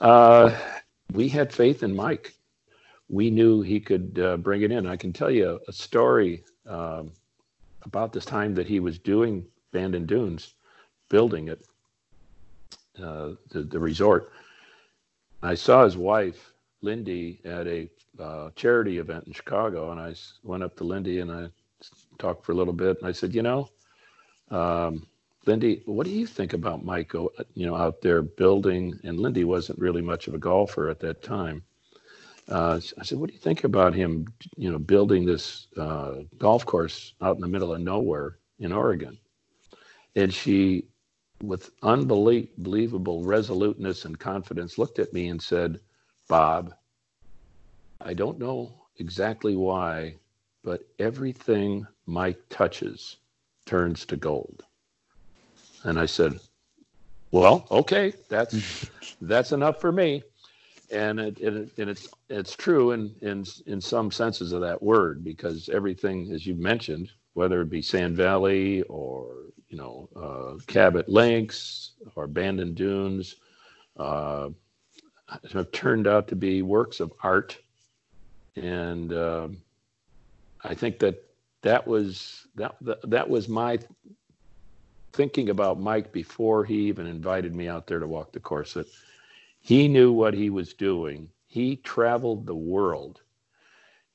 [0.00, 0.56] Uh,
[1.12, 2.34] we had faith in Mike.
[3.08, 4.86] We knew he could uh, bring it in.
[4.86, 7.12] I can tell you a story um,
[7.82, 10.54] about this time that he was doing Bandon Dunes,
[11.08, 11.66] building it,
[13.02, 14.32] uh, the, the resort.
[15.42, 20.62] I saw his wife, Lindy, at a uh, charity event in Chicago, and I went
[20.62, 21.48] up to Lindy and I
[22.18, 22.98] talked for a little bit.
[22.98, 23.68] And I said, you know,
[24.50, 25.06] um,
[25.46, 28.98] Lindy, what do you think about Mike, you know, out there building?
[29.04, 31.62] And Lindy wasn't really much of a golfer at that time.
[32.48, 34.26] Uh, I said, what do you think about him,
[34.56, 39.18] you know, building this uh, golf course out in the middle of nowhere in Oregon?
[40.16, 40.88] And she,
[41.42, 45.80] with unbelievable resoluteness and confidence, looked at me and said,
[46.28, 46.74] Bob,
[48.00, 50.16] I don't know exactly why,
[50.64, 53.16] but everything Mike touches
[53.64, 54.64] turns to gold.
[55.84, 56.38] And I said,
[57.30, 58.90] well, okay, that's
[59.20, 60.22] that's enough for me.
[60.92, 65.22] And it, it, and it's it's true in, in in some senses of that word
[65.22, 69.28] because everything, as you mentioned, whether it be Sand Valley or
[69.68, 73.36] you know uh, Cabot Links or Bandon Dunes,
[73.96, 74.48] uh,
[75.52, 77.56] have turned out to be works of art
[78.56, 79.48] and uh,
[80.64, 81.22] I think that
[81.62, 83.78] that was that, that that was my
[85.12, 88.76] thinking about Mike before he even invited me out there to walk the course.
[89.60, 91.28] He knew what he was doing.
[91.46, 93.20] He traveled the world.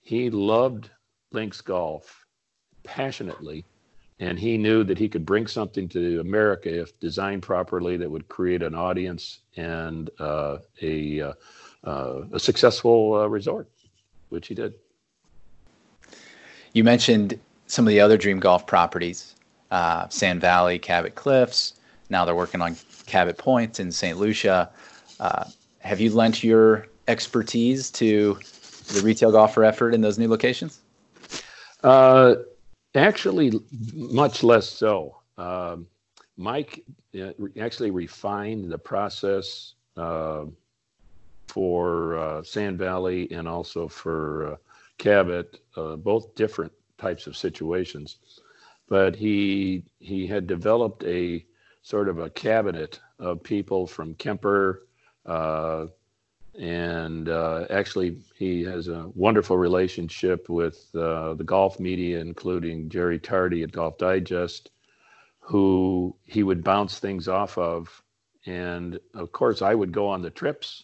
[0.02, 0.90] He loved
[1.32, 2.26] links golf
[2.84, 3.66] passionately,
[4.20, 8.28] and he knew that he could bring something to America if designed properly that would
[8.28, 11.34] create an audience and uh, a uh,
[11.84, 13.70] uh, a successful uh, resort
[14.30, 14.74] which he did.
[16.74, 19.35] You mentioned some of the other Dream Golf properties,
[19.72, 21.74] uh, Sand Valley, Cabot Cliffs.
[22.10, 22.76] Now they're working on
[23.06, 24.18] Cabot Points in St.
[24.18, 24.70] Lucia.
[25.20, 25.46] Uh,
[25.80, 28.40] have you lent your expertise to
[28.94, 30.80] the retail golfer effort in those new locations?
[31.84, 32.36] Uh,
[32.96, 33.54] actually,
[33.94, 35.18] much less so.
[35.38, 35.88] Um,
[36.38, 36.84] Mike
[37.20, 40.46] uh, actually refined the process uh,
[41.48, 44.56] for uh, Sand Valley and also for uh,
[44.98, 48.18] Cabot, uh, both different types of situations.
[48.88, 51.46] But he he had developed a
[51.82, 54.88] sort of a cabinet of people from Kemper,
[55.26, 55.88] uh,
[56.60, 63.20] and uh, actually he has a wonderful relationship with uh, the golf media, including Jerry
[63.20, 64.70] Tarde at Golf Digest,
[65.40, 68.04] who he would bounce things off of.
[68.46, 70.84] And of course, I would go on the trips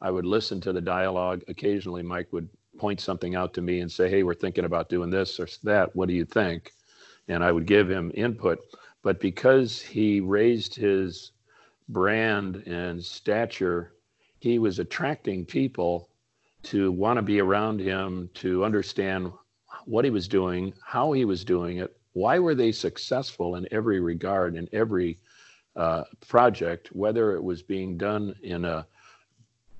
[0.00, 1.42] I would listen to the dialogue.
[1.48, 5.10] Occasionally, Mike would point something out to me and say, Hey, we're thinking about doing
[5.10, 5.94] this or that.
[5.94, 6.72] What do you think?
[7.28, 8.58] And I would give him input.
[9.02, 11.32] But because he raised his
[11.88, 13.92] brand and stature,
[14.40, 16.10] he was attracting people
[16.64, 19.32] to want to be around him, to understand
[19.84, 24.00] what he was doing, how he was doing it, why were they successful in every
[24.00, 25.18] regard, in every
[25.76, 28.86] uh, project, whether it was being done in a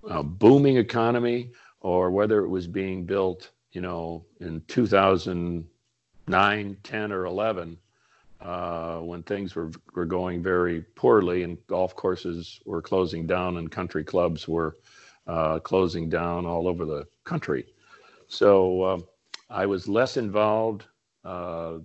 [0.08, 1.50] a booming economy
[1.80, 7.78] or whether it was being built, you know, in 2009, 10, or 11,
[8.40, 13.70] uh, when things were, were going very poorly and golf courses were closing down and
[13.70, 14.76] country clubs were
[15.26, 17.66] uh, closing down all over the country.
[18.28, 18.98] So uh,
[19.50, 20.84] I was less involved
[21.24, 21.78] uh,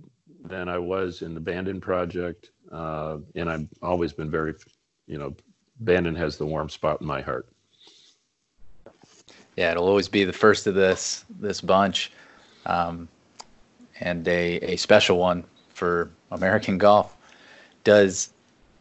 [0.44, 2.52] than I was in the Bandon project.
[2.72, 4.54] Uh, and I've always been very,
[5.08, 5.36] you know,
[5.80, 7.48] Bandon has the warm spot in my heart
[9.56, 12.12] yeah, it'll always be the first of this this bunch,
[12.66, 13.08] um,
[14.00, 17.16] and a, a special one for American golf.
[17.84, 18.32] Does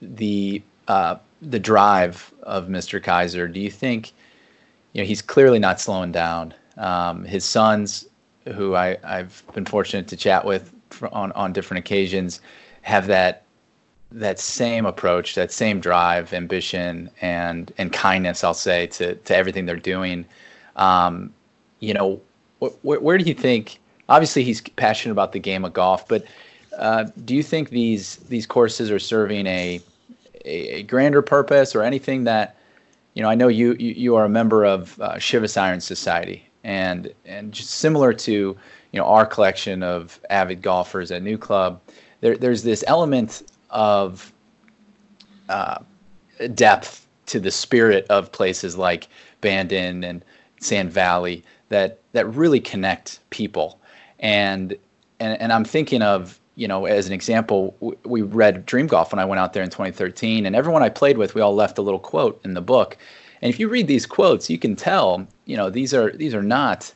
[0.00, 3.02] the uh, the drive of Mr.
[3.02, 3.52] Keiser?
[3.52, 4.12] Do you think
[4.92, 6.54] you know he's clearly not slowing down?
[6.76, 8.06] Um, his sons,
[8.54, 10.72] who I, I've been fortunate to chat with
[11.12, 12.40] on on different occasions,
[12.83, 13.44] have that
[14.12, 18.44] that same approach, that same drive, ambition, and and kindness.
[18.44, 20.24] I'll say to to everything they're doing.
[20.80, 21.32] Um,
[21.78, 22.20] you know,
[22.60, 23.78] wh- wh- where do you think?
[24.08, 26.24] Obviously, he's passionate about the game of golf, but
[26.78, 29.80] uh, do you think these these courses are serving a,
[30.44, 32.56] a, a grander purpose or anything that
[33.14, 33.28] you know?
[33.28, 37.52] I know you you, you are a member of uh, Shivas Iron Society, and and
[37.52, 38.32] just similar to
[38.92, 41.78] you know our collection of avid golfers at NewClub,
[42.20, 44.32] there, there's this element of
[45.48, 45.78] uh,
[46.54, 49.08] depth to the spirit of places like
[49.40, 50.24] Bandon and
[50.61, 53.81] Sand Valley that that really connect people.
[54.18, 54.77] And
[55.18, 59.18] and, and I'm thinking of you know as an example, we read Dream Golf when
[59.18, 61.83] I went out there in 2013, and everyone I played with, we all left a
[61.83, 62.96] little quote in the book.
[63.42, 66.42] And if you read these quotes, you can tell you know these are these are
[66.42, 66.92] not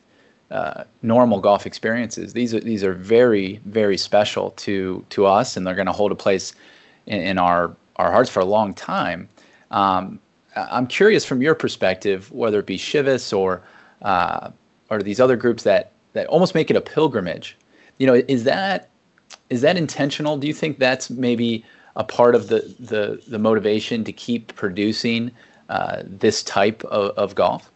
[0.51, 2.33] uh, normal golf experiences.
[2.33, 6.11] These are these are very very special to to us, and they're going to hold
[6.11, 6.53] a place
[7.07, 9.27] in, in, our our hearts for a long time.
[9.71, 10.19] Um,
[10.55, 13.61] I'm curious from your perspective, whether it be Shivas or
[14.01, 14.51] uh,
[14.89, 17.57] or these other groups that that almost make it a pilgrimage.
[17.97, 18.89] You know, is that
[19.49, 20.37] is that intentional?
[20.37, 21.65] Do you think that's maybe
[21.95, 25.31] a part of the the, the motivation to keep producing
[25.69, 27.71] uh, this type of, of golf?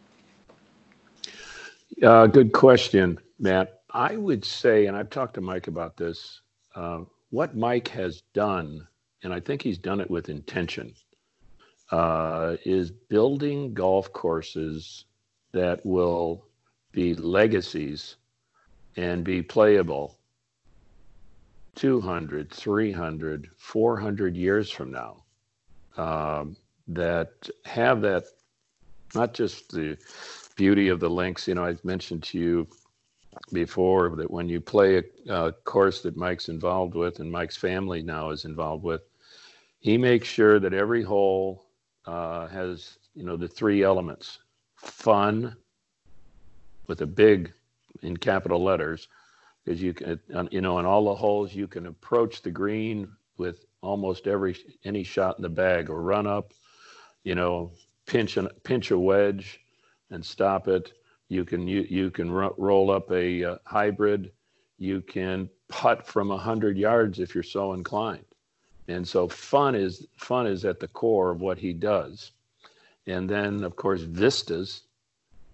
[2.01, 3.81] Uh, good question, Matt.
[3.91, 6.41] I would say, and I've talked to Mike about this,
[6.75, 6.99] uh,
[7.31, 8.87] what Mike has done,
[9.23, 10.93] and I think he's done it with intention,
[11.91, 15.05] uh, is building golf courses
[15.51, 16.45] that will
[16.91, 18.17] be legacies
[18.97, 20.17] and be playable
[21.75, 25.23] 200, 300, 400 years from now.
[25.97, 28.25] Um, that have that,
[29.13, 29.97] not just the
[30.55, 31.47] beauty of the links.
[31.47, 32.67] You know, I mentioned to you
[33.53, 38.01] before that when you play a, a, course that Mike's involved with and Mike's family
[38.01, 39.01] now is involved with,
[39.79, 41.68] he makes sure that every hole
[42.09, 44.39] uh, has, you know, the three elements
[44.75, 45.55] fun
[46.87, 47.53] with a big
[48.01, 49.07] in capital letters
[49.63, 50.19] because you can,
[50.49, 55.03] you know, in all the holes, you can approach the green with almost every any
[55.03, 56.53] shot in the bag or run up,
[57.23, 57.71] you know,
[58.07, 59.59] pinch a pinch a wedge
[60.09, 60.93] and stop it.
[61.27, 64.31] You can you, you can ro- roll up a uh, hybrid.
[64.79, 68.25] You can putt from a hundred yards if you're so inclined.
[68.89, 72.31] And so fun is fun is at the core of what he does.
[73.05, 74.81] And then of course vistas,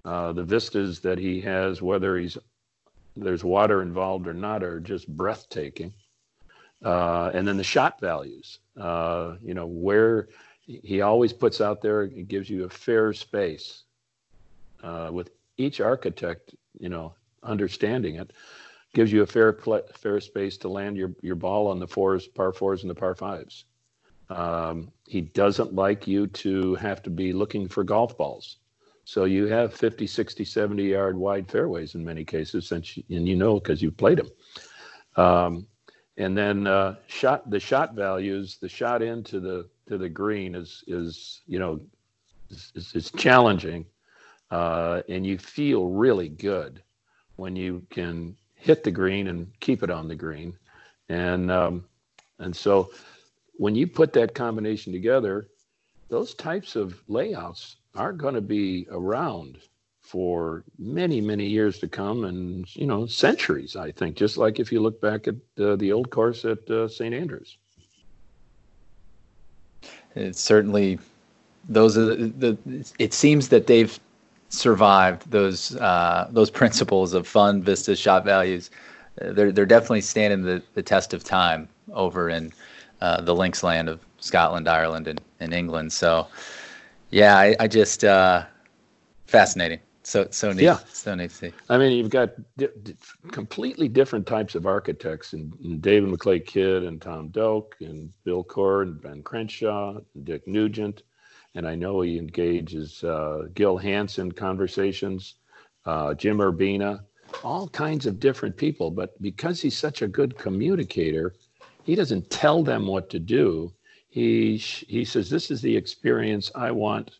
[0.05, 2.37] uh, the vistas that he has, whether he's
[3.17, 5.93] there's water involved or not, are just breathtaking.
[6.83, 10.29] Uh, and then the shot values, uh, you know, where
[10.65, 13.83] he always puts out there, it gives you a fair space
[14.83, 18.31] uh, with each architect, you know, understanding it,
[18.95, 19.55] gives you a fair
[19.93, 23.13] fair space to land your your ball on the fours, par fours, and the par
[23.13, 23.65] fives.
[24.29, 28.57] Um, he doesn't like you to have to be looking for golf balls.
[29.03, 33.35] So you have 50, 60, 70 yard wide fairways in many cases, since and you
[33.35, 34.31] know because you've played them.
[35.15, 35.67] Um,
[36.17, 40.83] and then uh, shot the shot values, the shot into the to the green is
[40.87, 41.79] is you know
[42.49, 43.85] is, is challenging
[44.51, 46.81] uh, and you feel really good
[47.35, 50.57] when you can hit the green and keep it on the green.
[51.07, 51.85] And um,
[52.39, 52.89] and so
[53.57, 55.47] when you put that combination together,
[56.09, 59.59] those types of layouts are going to be around
[60.01, 64.71] for many many years to come and you know centuries i think just like if
[64.71, 67.57] you look back at uh, the old course at uh, st andrews
[70.13, 70.99] it's certainly
[71.69, 73.99] those are the, the it seems that they've
[74.55, 78.71] survived those uh, those principles of fun, vistas, shot values.
[79.21, 82.51] Uh, they're they're definitely standing the, the test of time over in
[83.01, 85.93] uh, the links land of Scotland, Ireland, and, and England.
[85.93, 86.27] So,
[87.11, 88.45] yeah, I, I just uh,
[89.27, 89.79] fascinating.
[90.03, 90.63] So so neat.
[90.63, 90.79] Yeah.
[90.91, 91.51] So neat to see.
[91.69, 92.95] I mean, you've got di- di-
[93.31, 98.43] completely different types of architects, and, and, David McLay Kidd, and Tom Doak, and Bill
[98.43, 101.01] Coore, and Ben Crenshaw, and Dick Nugent
[101.55, 105.35] and I know he engages uh, Gil Hanse conversations,
[105.85, 107.01] uh, Jim Urbina,
[107.43, 108.91] all kinds of different people.
[108.91, 111.33] But because he's such a good communicator,
[111.83, 113.73] he doesn't tell them what to do.
[114.09, 117.11] He he says, "This is the experience I want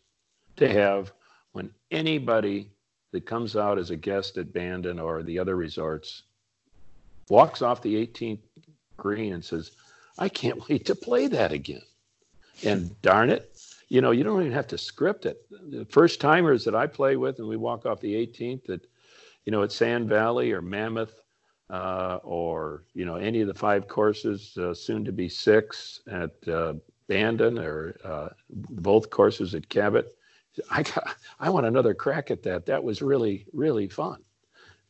[0.56, 1.12] to have
[1.52, 2.70] when anybody
[3.12, 6.22] that comes out as a guest at Bandon or the other resorts
[7.28, 8.40] walks off the 18th
[8.96, 9.72] green and says,
[10.18, 11.82] I can't wait to play that again.
[12.64, 13.50] And darn it,
[13.88, 15.46] you know, you don't even have to script it.
[15.50, 18.80] The first timers that I play with and we walk off the 18th at,
[19.44, 21.20] you know, at Sand Valley or Mammoth
[21.70, 26.32] uh, or, you know, any of the five courses, uh, soon to be six at
[26.48, 26.74] uh,
[27.08, 30.16] Bandon or uh, both courses at Cabot.
[30.70, 32.66] I got, I want another crack at that.
[32.66, 34.22] That was really, really fun.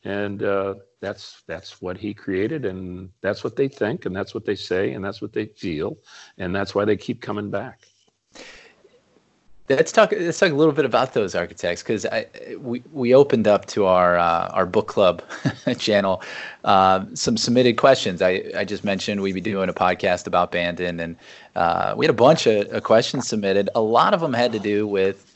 [0.03, 4.45] And uh, that's that's what he created, and that's what they think, and that's what
[4.45, 5.97] they say, and that's what they feel,
[6.37, 7.87] and that's why they keep coming back.
[9.69, 10.13] Let's talk.
[10.13, 12.05] Let's talk a little bit about those architects because
[12.57, 15.21] we we opened up to our uh, our book club
[15.77, 16.21] channel
[16.63, 18.21] uh, some submitted questions.
[18.21, 21.17] I, I just mentioned we'd be doing a podcast about Bandon, and
[21.57, 23.69] uh, we had a bunch of, of, questions submitted.
[23.75, 25.35] A lot of them had to do with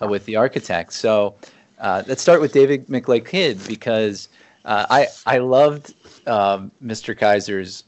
[0.00, 0.96] uh, with the architects.
[0.96, 1.34] So
[1.78, 4.30] uh, let's start with David McLay Kidd because
[4.64, 5.92] uh, I I loved
[6.26, 7.14] Mr.
[7.14, 7.84] Keiser's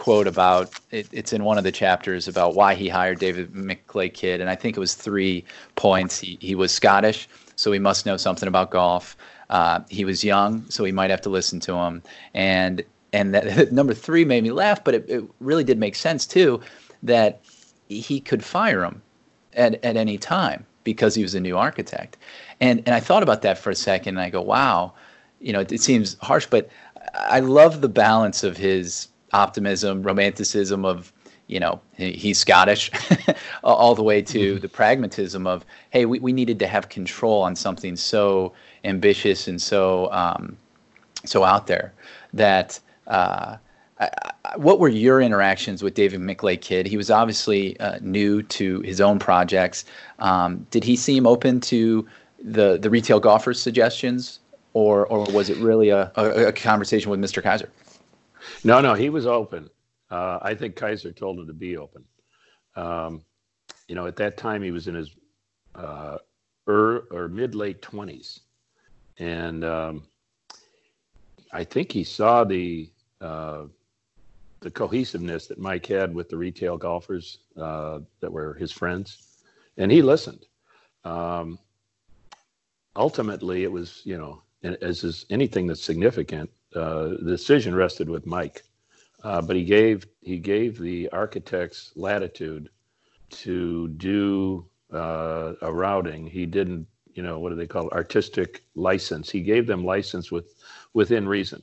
[0.00, 4.12] quote about it, it's in one of the chapters about why he hired David McLay
[4.12, 5.44] Kidd, and I think it was three
[5.76, 6.18] points.
[6.18, 9.14] He he was Scottish, so he must know something about golf.
[9.50, 12.02] Uh, he was young, so he might have to listen to him.
[12.32, 12.82] And
[13.12, 16.60] and that number three made me laugh, but it, it really did make sense too,
[17.02, 17.42] that
[17.88, 19.02] he could fire him
[19.52, 22.16] at at any time because he was a new architect.
[22.58, 24.94] And and I thought about that for a second, and I go, wow,
[25.40, 26.70] you know, it, it seems harsh, but
[27.12, 31.12] I love the balance of his optimism, romanticism of
[31.46, 32.90] you know he, he's Scottish,
[33.64, 34.60] all the way to mm-hmm.
[34.60, 38.52] the pragmatism of hey, we, we needed to have control on something so
[38.84, 40.56] ambitious and so um,
[41.24, 41.92] so out there
[42.32, 42.80] that.
[43.06, 43.56] Uh,
[44.56, 46.86] what were your interactions with David McLay Kidd?
[46.86, 49.84] He was obviously uh, new to his own projects.
[50.20, 52.08] Um, did he seem open to
[52.42, 54.40] the the retail golfers' suggestions,
[54.72, 57.42] or or was it really a, a, a conversation with Mr.
[57.42, 57.68] Keiser?
[58.64, 59.70] No, no, he was open.
[60.10, 62.04] Uh, I think Keiser told him to be open.
[62.76, 63.24] Um,
[63.88, 65.10] you know, at that time he was in his
[65.74, 66.18] uh,
[66.68, 68.40] er, or mid late twenties,
[69.18, 70.02] and um,
[71.52, 72.90] I think he saw the
[73.20, 73.64] uh,
[74.60, 79.42] the cohesiveness that Mike had with the retail golfers uh, that were his friends,
[79.76, 80.46] and he listened.
[81.04, 81.58] Um,
[82.94, 88.26] ultimately, it was you know, as is anything that's significant, uh, the decision rested with
[88.26, 88.62] Mike,
[89.22, 92.70] uh, but he gave he gave the architects latitude
[93.30, 96.26] to do uh, a routing.
[96.26, 97.92] He didn't, you know, what do they call it?
[97.92, 99.30] artistic license?
[99.30, 100.54] He gave them license with
[100.94, 101.62] within reason.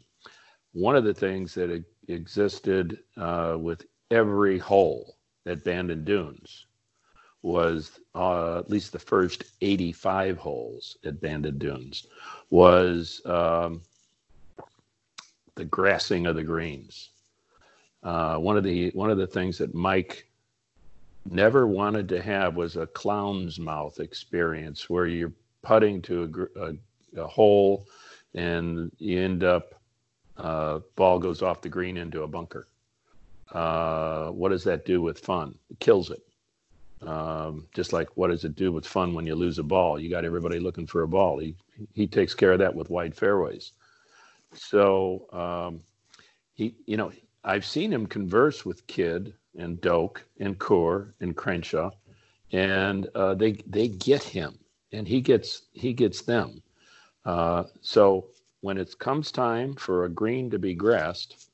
[0.73, 6.67] One of the things that existed uh, with every hole at Bandon Dunes
[7.41, 12.07] was uh, at least the first 85 holes at Bandon Dunes
[12.49, 13.81] was um,
[15.57, 17.09] the grassing of the greens.
[18.03, 20.29] Uh, one of the one of the things that Mike
[21.29, 27.23] never wanted to have was a clown's mouth experience where you're putting to a, a,
[27.23, 27.85] a hole
[28.33, 29.73] and you end up
[30.37, 32.67] uh, ball goes off the green into a bunker.
[33.51, 35.57] Uh, what does that do with fun?
[35.69, 36.21] It kills it.
[37.01, 39.99] Um, just like what does it do with fun when you lose a ball?
[39.99, 41.39] You got everybody looking for a ball.
[41.39, 41.55] He
[41.93, 43.73] he takes care of that with wide fairways.
[44.53, 45.81] So um,
[46.53, 47.11] he, you know,
[47.43, 51.91] I've seen him converse with Kidd and Doak and Coore and Crenshaw,
[52.51, 54.57] and uh, they they get him,
[54.91, 56.61] and he gets he gets them.
[57.25, 58.27] Uh, so
[58.61, 61.49] when it comes time for a green to be grassed,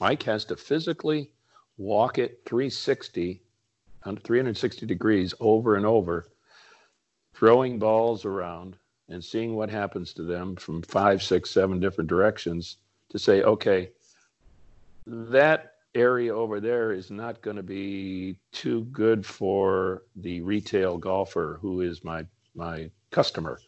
[0.00, 1.30] Mike has to physically
[1.76, 3.42] walk it 360,
[4.04, 6.26] 360 degrees over and over,
[7.34, 8.76] throwing balls around
[9.08, 12.78] and seeing what happens to them from five, six, seven different directions
[13.10, 13.90] to say, okay,
[15.06, 21.58] that area over there is not going to be too good for the retail golfer
[21.60, 22.24] who is my
[22.56, 23.60] my customer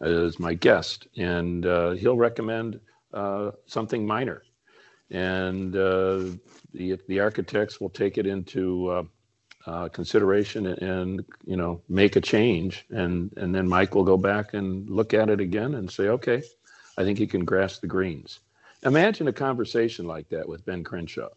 [0.00, 2.80] is my guest, and uh, he'll recommend
[3.12, 4.42] uh, something minor,
[5.10, 6.24] and uh,
[6.72, 9.08] the the architects will take it into
[9.68, 14.16] uh, consideration and, and, you know make a change, and and then Mike will go
[14.16, 16.42] back and look at it again and say, okay,
[16.96, 18.40] I think he can grasp the greens.
[18.84, 21.28] Imagine a conversation like that with Ben Crenshaw.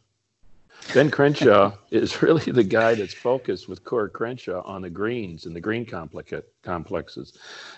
[0.94, 5.56] Ben Crenshaw is really the guy that's focused with Coore Crenshaw on the greens and
[5.56, 7.34] the green complexes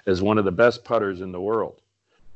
[0.06, 1.82] as one of the best putters in the world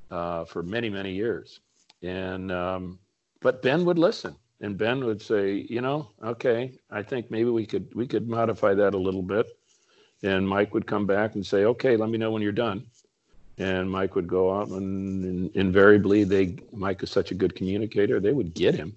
[0.10, 1.60] uh, for many, many years.
[2.02, 3.00] And um,
[3.42, 7.66] but Ben would listen, and Ben would say, you know, okay, I think maybe we
[7.66, 9.48] could we could modify that a little bit.
[10.24, 12.86] And Mike would come back and say, okay, let me know when you're done.
[13.60, 18.20] And Mike would go out, and, and invariably, they Mike is such a good communicator,
[18.20, 18.96] they would get him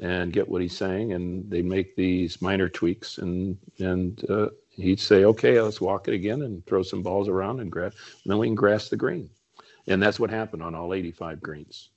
[0.00, 4.98] and get what he's saying, and they make these minor tweaks, and and uh, he'd
[4.98, 7.92] say, okay, let's walk it again and throw some balls around and grass,
[8.24, 9.30] and then we can grass the green,
[9.86, 11.90] and that's what happened on all 85 greens,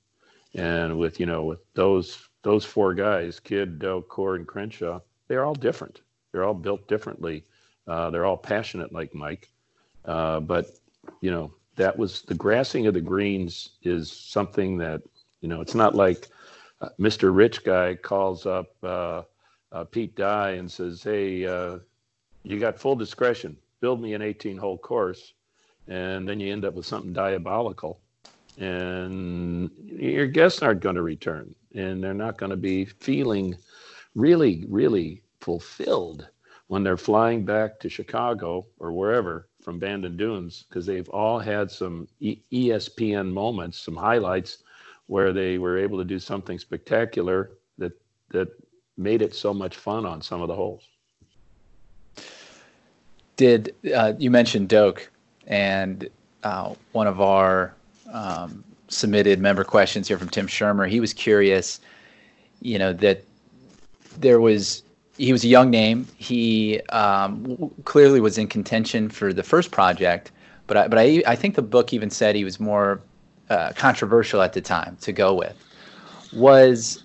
[0.54, 5.44] and with you know with those those four guys, Kidd, Doak, Coore, and Crenshaw, they're
[5.44, 6.00] all different.
[6.32, 7.44] They're all built differently.
[7.86, 9.50] Uh, they're all passionate like Mike,
[10.04, 10.78] uh, but
[11.20, 15.00] you know that was the grassing of the greens is something that
[15.40, 16.28] you know it's not like
[16.80, 17.34] uh, Mr.
[17.34, 19.22] Rich guy calls up uh,
[19.72, 21.78] uh, Pete Dye and says, "Hey, uh,
[22.42, 23.56] you got full discretion.
[23.80, 25.32] Build me an 18-hole course,"
[25.86, 28.00] and then you end up with something diabolical,
[28.58, 33.56] and your guests aren't going to return, and they're not going to be feeling
[34.14, 36.28] really, really fulfilled
[36.66, 41.70] when they're flying back to Chicago or wherever from Bandon Dunes because they've all had
[41.70, 44.58] some e- ESPN moments, some highlights
[45.06, 47.92] where they were able to do something spectacular that
[48.30, 48.48] that
[48.96, 50.88] made it so much fun on some of the holes.
[53.36, 55.10] Did uh, you mentioned Doak
[55.46, 56.08] and
[56.42, 57.74] uh, one of our
[58.12, 60.88] um, submitted member questions here from Tim Shermer?
[60.88, 61.80] He was curious,
[62.60, 63.24] you know, that
[64.18, 64.82] there was
[65.16, 66.06] he was a young name.
[66.16, 70.30] He um, clearly was in contention for the first project,
[70.66, 73.00] but I, but I, I think the book even said he was more
[73.50, 75.56] uh, controversial at the time to go with.
[76.32, 77.02] Was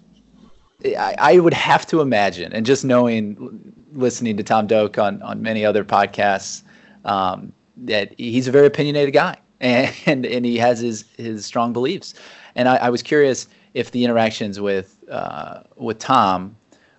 [0.85, 5.41] I, I, would have to imagine, and just knowing, listening to Tom Doak on on
[5.41, 6.61] many other podcasts,
[7.05, 9.37] um, that he's a very opinionated guy,
[10.05, 12.13] and and, he has his his strong beliefs.
[12.55, 16.55] And I, I was curious if the interactions with uh, with Tom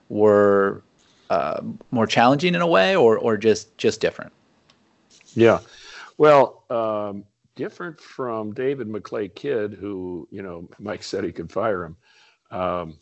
[0.09, 0.83] were
[1.29, 1.61] uh,
[1.91, 4.33] more challenging in a way, or or just just different?
[5.35, 5.61] Yeah,
[6.17, 11.85] well, um, different from David McLay Kidd, who you know Mike said he could fire
[11.85, 11.97] him.
[12.51, 12.99] Um,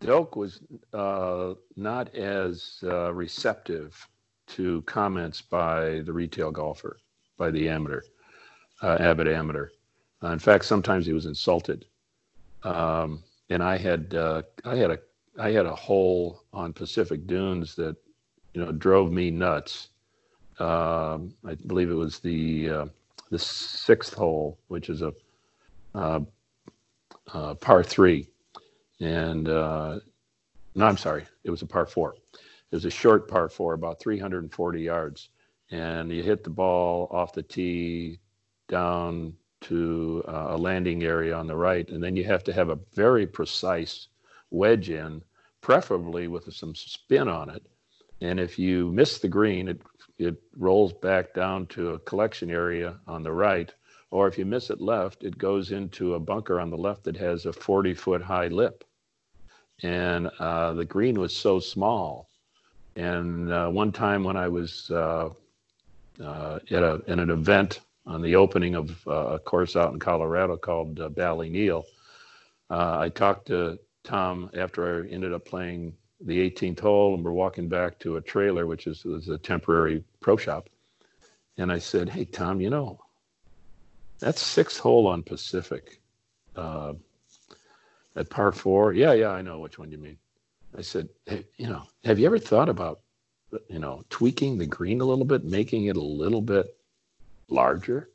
[0.00, 0.60] Doak was
[0.92, 4.08] uh, not as uh, receptive
[4.48, 6.96] to comments by the retail golfer,
[7.36, 8.00] by the amateur,
[8.82, 9.68] uh, avid amateur.
[10.22, 11.86] Uh, in fact, sometimes he was insulted.
[12.62, 14.98] Um, and I had uh, I had a
[15.38, 17.96] I had a hole on Pacific Dunes that
[18.54, 19.88] you know drove me nuts.
[20.58, 22.86] Um, I believe it was the uh,
[23.30, 25.12] the sixth hole, which is a
[25.94, 26.20] uh,
[27.32, 28.28] uh, par three,
[29.00, 30.00] and uh,
[30.74, 32.14] no, I'm sorry, it was a par four.
[32.70, 35.30] It was a short par four, about 340 yards,
[35.72, 38.20] and you hit the ball off the tee
[38.70, 42.70] down to uh, a landing area on the right, and then you have to have
[42.70, 44.08] a very precise
[44.50, 45.22] wedge in,
[45.60, 47.66] preferably with some spin on it.
[48.22, 49.82] And if you miss the green, it
[50.20, 53.72] it rolls back down to a collection area on the right.
[54.10, 57.16] Or if you miss it left, it goes into a bunker on the left that
[57.16, 58.84] has a 40 foot high lip.
[59.82, 62.28] And uh, the green was so small.
[62.96, 65.30] And uh, one time when I was uh,
[66.22, 69.98] uh at, a, at an event on the opening of uh, a course out in
[69.98, 71.84] Colorado called uh, Ballyneal,
[72.70, 77.68] I talked to Tom after I ended up playing the 18th hole and we're walking
[77.68, 80.68] back to a trailer, which is was a temporary pro shop.
[81.56, 83.00] And I said, Hey, Tom, you know,
[84.18, 86.00] that's sixth hole on Pacific
[86.54, 86.92] uh,
[88.16, 88.92] at par four.
[88.92, 90.18] Yeah, yeah, I know which one you mean.
[90.76, 93.00] I said, hey, you know, have you ever thought about,
[93.68, 96.76] you know, tweaking the green a little bit, making it a little bit
[97.50, 98.10] larger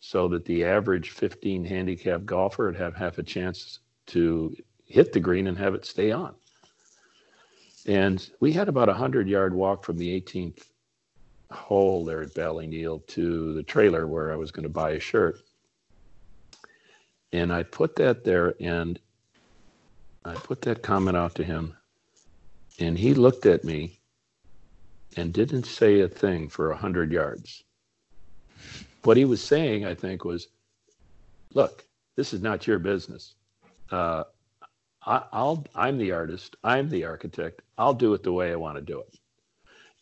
[0.00, 4.54] so that the average 15 handicap golfer would have half a chance to
[4.86, 6.34] hit the green and have it stay on?
[7.86, 10.66] And we had about a hundred yard walk from the 18th
[11.50, 15.40] hole there at Ballyneal to the trailer where I was going to buy a shirt.
[17.32, 18.98] And I put that there and
[20.24, 21.76] I put that comment out to him.
[22.78, 23.98] And he looked at me
[25.16, 27.62] and didn't say a thing for a hundred yards.
[29.02, 30.48] What he was saying, I think, was,
[31.52, 31.84] look,
[32.16, 33.34] this is not your business.
[33.90, 34.24] Uh,
[35.06, 36.56] I, will I'm the artist.
[36.64, 37.62] I'm the architect.
[37.76, 39.18] I'll do it the way I want to do it.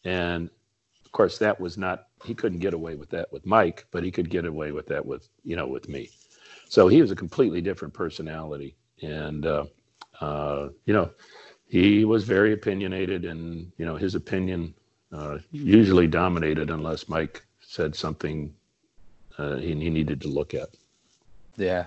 [0.05, 0.51] And
[1.05, 2.07] of course, that was not.
[2.25, 5.05] He couldn't get away with that with Mike, but he could get away with that
[5.05, 6.11] with you know with me.
[6.69, 9.65] So he was a completely different personality, and uh,
[10.21, 11.11] uh, you know,
[11.67, 14.75] he was very opinionated, and you know, his opinion
[15.13, 18.53] uh, usually dominated unless Mike said something
[19.39, 20.69] uh, he, he needed to look at.
[21.57, 21.87] Yeah,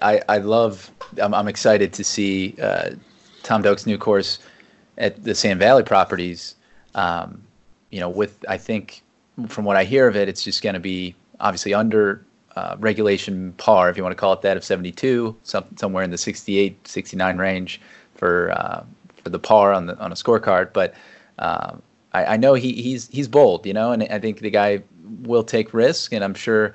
[0.00, 2.90] I, I love, I'm, I'm excited to see uh,
[3.42, 4.38] Tom Doak's new course
[4.98, 6.54] at the Sand Valley properties.
[6.94, 7.42] Um,
[7.90, 9.02] you know, with, I think
[9.48, 12.24] from what I hear of it, it's just going to be obviously under
[12.54, 16.10] uh, regulation par, if you want to call it that, of 72, some, somewhere in
[16.10, 17.80] the 68, 69 range.
[18.14, 18.84] for uh,
[19.26, 20.94] for the par on the on a scorecard, but
[21.40, 21.82] um,
[22.16, 24.82] I, I, know he, he's he's bold, you know, and I think the guy
[25.22, 26.74] will take risk, and I'm sure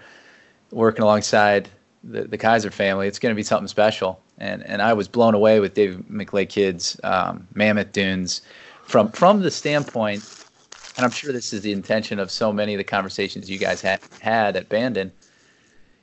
[0.71, 1.69] working alongside
[2.03, 4.19] the, the Keiser family, it's going to be something special.
[4.37, 8.41] And and I was blown away with David McLay Kidd's um, Mammoth Dunes
[8.83, 10.23] from from the standpoint,
[10.97, 13.81] and I'm sure this is the intention of so many of the conversations you guys
[13.81, 15.11] had had at Bandon.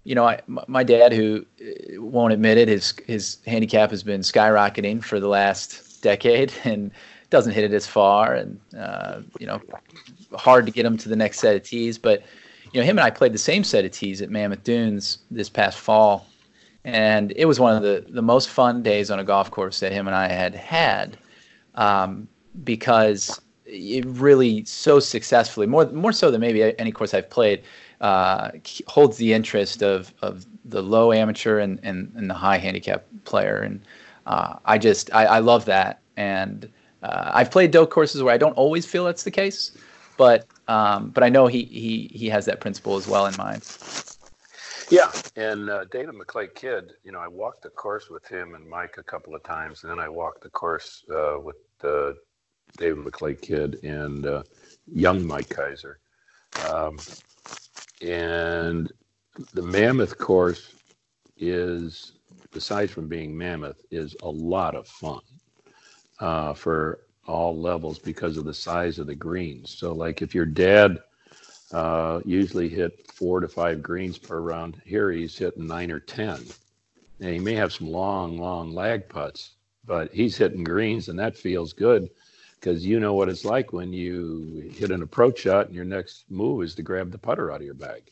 [0.05, 4.21] You know, I, my dad, who uh, won't admit it, his his handicap has been
[4.21, 6.93] skyrocketing for the last decade, and
[7.31, 9.61] doesn't hit it as far, and uh, you know,
[10.35, 11.99] hard to get him to the next set of tees.
[11.99, 12.23] But
[12.73, 15.49] you know, him and I played the same set of tees at Mammoth Dunes this
[15.49, 16.27] past fall,
[16.85, 19.93] and it was one of the the most fun days on a golf course that
[19.93, 21.19] him and I had had,
[21.75, 22.29] um,
[22.65, 27.63] because it really so successfully more more so than maybe any course I've played
[28.01, 28.51] uh,
[28.87, 33.59] holds the interest of of the low amateur and and, and the high handicap player.
[33.59, 33.81] And
[34.27, 36.01] uh, I just I, I love that.
[36.17, 36.71] And
[37.03, 39.77] uh, I've played Doak courses where I don't always feel that's the case
[40.19, 43.67] but um, but I know he he he has that principle as well in mind.
[44.91, 48.69] Yeah, and uh, David McLay Kidd, you know, I walked the course with him and
[48.69, 52.13] Mike a couple of times, and then I walked the course uh, with uh,
[52.77, 54.43] David McLay Kidd and uh,
[54.87, 55.97] young Mike Keiser.
[56.71, 56.99] Um,
[58.01, 58.91] and
[59.53, 60.73] the Mammoth course
[61.37, 62.13] is,
[62.51, 65.21] besides from being Mammoth, is a lot of fun
[66.21, 69.77] uh, for all levels because of the size of the greens.
[69.79, 70.99] So, like if your dad
[71.73, 76.41] uh, usually hit four to five greens per round, here he's hitting nine or 10.
[77.21, 79.53] And he may have some long, long lag putts,
[79.85, 82.09] but he's hitting greens, and that feels good
[82.59, 86.25] because you know what it's like when you hit an approach shot and your next
[86.29, 88.11] move is to grab the putter out of your bag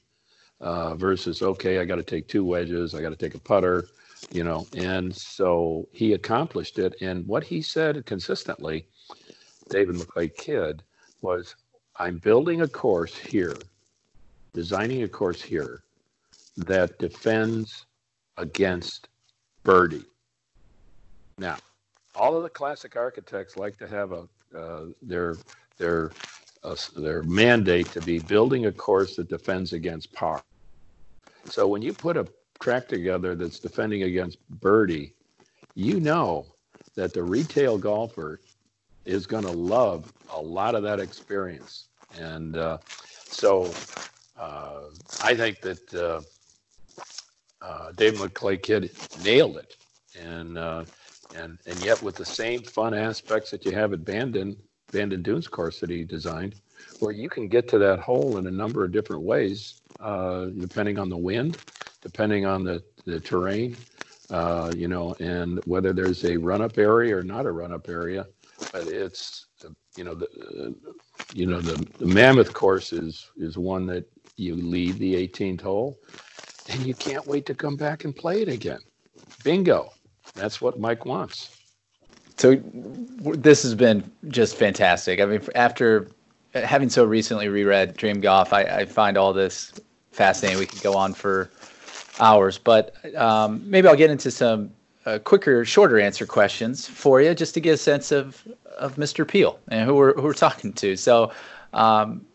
[0.60, 3.86] uh, versus, okay, I got to take two wedges, I got to take a putter,
[4.30, 4.66] you know.
[4.76, 6.94] And so he accomplished it.
[7.00, 8.86] And what he said consistently
[9.68, 10.82] David McLay Kidd
[11.22, 11.56] was
[11.98, 13.56] I'm building a course here,
[14.52, 15.82] designing a course here
[16.56, 17.86] that defends
[18.36, 19.08] against
[19.64, 20.04] birdie.
[21.38, 21.56] Now,
[22.14, 25.36] all of the classic architects like to have a uh, their
[25.76, 26.12] their
[26.62, 30.42] uh, their mandate to be building a course that defends against par.
[31.46, 32.26] So when you put a
[32.60, 35.14] track together that's defending against birdie,
[35.74, 36.46] you know
[36.94, 38.40] that the retail golfer
[39.04, 41.88] is going to love a lot of that experience.
[42.18, 42.78] And uh,
[43.28, 43.70] so
[44.38, 44.80] uh,
[45.22, 46.20] I think that uh,
[47.62, 48.90] uh David McLay Kidd
[49.22, 49.76] nailed it.
[50.18, 50.84] And, uh,
[51.36, 54.56] and, and yet, with the same fun aspects that you have at Bandon,
[54.92, 56.54] Bandon Dunes course that he designed,
[57.00, 60.98] where you can get to that hole in a number of different ways, uh, depending
[60.98, 61.58] on the wind,
[62.06, 63.76] depending on the, the terrain,
[64.30, 67.88] uh, you know, and whether there's a run up area or not a run up
[67.88, 68.26] area
[68.72, 69.46] but it's
[69.96, 70.74] you know the
[71.34, 74.04] you know the, the mammoth course is is one that
[74.36, 75.98] you leave the 18th hole
[76.68, 78.80] and you can't wait to come back and play it again.
[79.44, 79.90] Bingo.
[80.34, 81.56] That's what mike wants.
[82.36, 85.20] So this has been just fantastic.
[85.20, 86.08] I mean after
[86.54, 89.72] having so recently reread dream golf i, I find all this
[90.12, 90.58] fascinating.
[90.58, 91.50] We could go on for
[92.20, 94.70] hours but um, maybe i'll get into some
[95.06, 98.46] uh, quicker, shorter answer questions for you, just to get a sense of
[98.76, 99.26] of Mr.
[99.26, 100.96] Peele and who we're who we're talking to.
[100.96, 101.32] So,
[101.72, 102.26] um,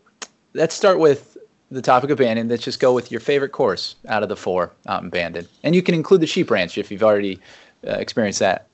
[0.54, 1.36] let's start with
[1.70, 2.48] the topic of Bandon.
[2.48, 5.74] Let's just go with your favorite course out of the four out in Bandon, and
[5.74, 7.38] you can include the Sheep Ranch if you've already
[7.86, 8.66] uh, experienced that.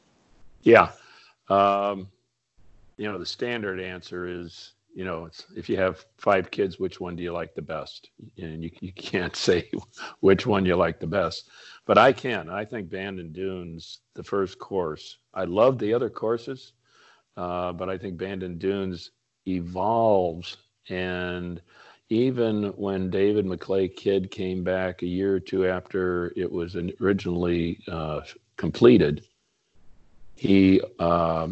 [0.63, 0.91] Yeah,
[1.49, 2.09] um,
[2.97, 7.17] you know the standard answer is you know if you have five kids, which one
[7.17, 8.11] do you like the best?
[8.37, 9.71] And you you can't say
[10.21, 11.51] which one you like the best
[11.89, 12.51] but I can.
[12.51, 16.75] I think Bandon Dunes, the first course, I love the other courses,
[17.35, 19.11] uh, but I think Bandon Dunes
[19.47, 20.59] evolves.
[20.91, 21.63] And
[22.11, 27.79] even when David McLay Kidd came back a year or two after it was originally
[27.91, 28.21] uh,
[28.59, 29.25] completed,
[30.37, 31.49] he uh,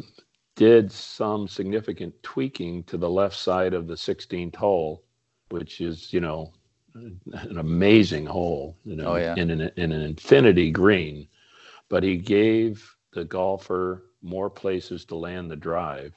[0.57, 5.05] did some significant tweaking to the left side of the 16th hole,
[5.51, 6.53] which is, you know,
[6.95, 9.35] an amazing hole, you know, oh, yeah.
[9.37, 11.29] in, an, in an infinity green,
[11.91, 16.13] but he gave the golfer more places to land the drive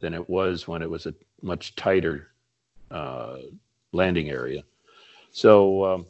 [0.00, 2.28] than it was when it was a much tighter
[2.90, 3.36] uh,
[3.92, 4.62] landing area.
[5.30, 6.06] So um,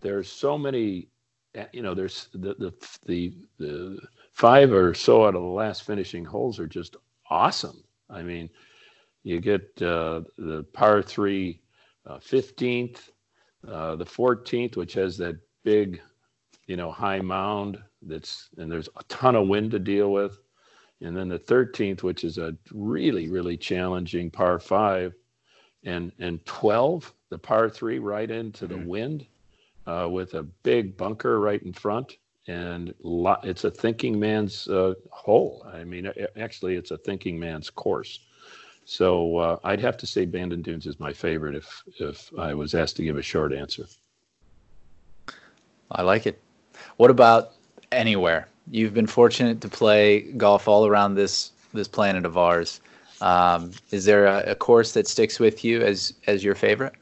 [0.00, 1.08] there's so many,
[1.72, 2.72] you know, there's the, the
[3.06, 3.98] the the
[4.40, 6.96] five or so out of the last finishing holes are just
[7.28, 7.84] awesome.
[8.08, 8.48] I mean,
[9.22, 11.60] you get uh, the par three
[12.06, 13.10] uh, 15th,
[13.68, 16.00] uh, the 14th, which has that big,
[16.66, 20.38] you know, high mound that's and there's a ton of wind to deal with.
[21.02, 25.12] And then the 13th, which is a really, really challenging par five,
[25.84, 28.88] and and 12, the par three, right into the mm-hmm.
[28.88, 29.26] wind,
[29.86, 32.16] uh, with a big bunker right in front,
[32.50, 32.94] and
[33.44, 35.64] it's a thinking man's uh, hole.
[35.72, 38.20] I mean, actually, it's a thinking man's course.
[38.84, 42.74] So uh, I'd have to say Bandon Dunes is my favorite if if I was
[42.74, 43.86] asked to give a short answer.
[45.92, 46.40] I like it.
[46.96, 47.52] What about
[47.92, 48.48] anywhere?
[48.70, 52.80] You've been fortunate to play golf all around this this planet of ours.
[53.20, 56.94] Um, is there a, a, course that sticks with you as as your favorite?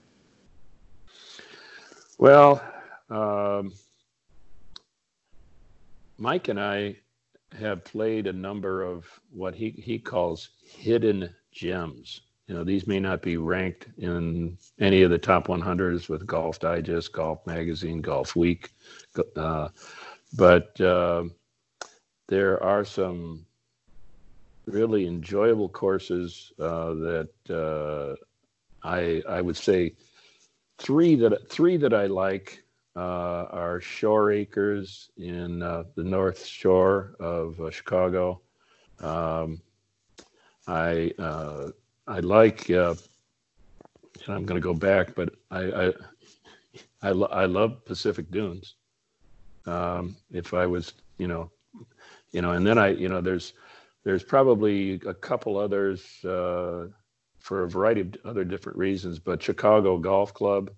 [2.18, 2.60] Well,
[3.08, 3.72] um,
[6.18, 6.96] Mike and I
[7.58, 12.20] have played a number of what he, he calls hidden gems.
[12.46, 16.58] You know, these may not be ranked in any of the top 100s with Golf
[16.58, 18.70] Digest, Golf Magazine, Golf Week,
[19.36, 19.68] uh,
[20.36, 21.24] but uh,
[22.26, 23.46] there are some
[24.66, 28.14] really enjoyable courses uh, that uh,
[28.86, 29.94] I I would say
[30.78, 32.62] three that three that I like
[32.98, 38.40] uh, are Shore Acres in uh, the North Shore of uh, Chicago.
[38.98, 39.60] Um,
[40.66, 41.70] I uh,
[42.08, 42.96] I like, uh,
[44.26, 45.92] and I'm going to go back, but I I
[47.00, 48.74] I, lo- I love Pacific Dunes.
[49.64, 51.52] Um, if I was, you know,
[52.32, 53.52] you know, and then I, you know, there's
[54.02, 56.88] there's probably a couple others uh,
[57.38, 60.72] for a variety of other different reasons, but Chicago Golf Club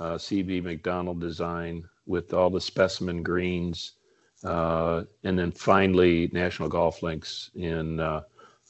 [0.00, 3.92] uh, CB Macdonald design with all the specimen greens.
[4.42, 8.22] Uh, and then finally, National Golf Links in uh,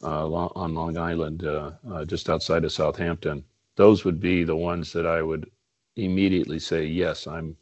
[0.03, 3.45] uh on Long Island, uh, uh, just outside of Southampton.
[3.76, 5.49] Those would be the ones that I would
[5.97, 7.57] immediately say, yes, I'm.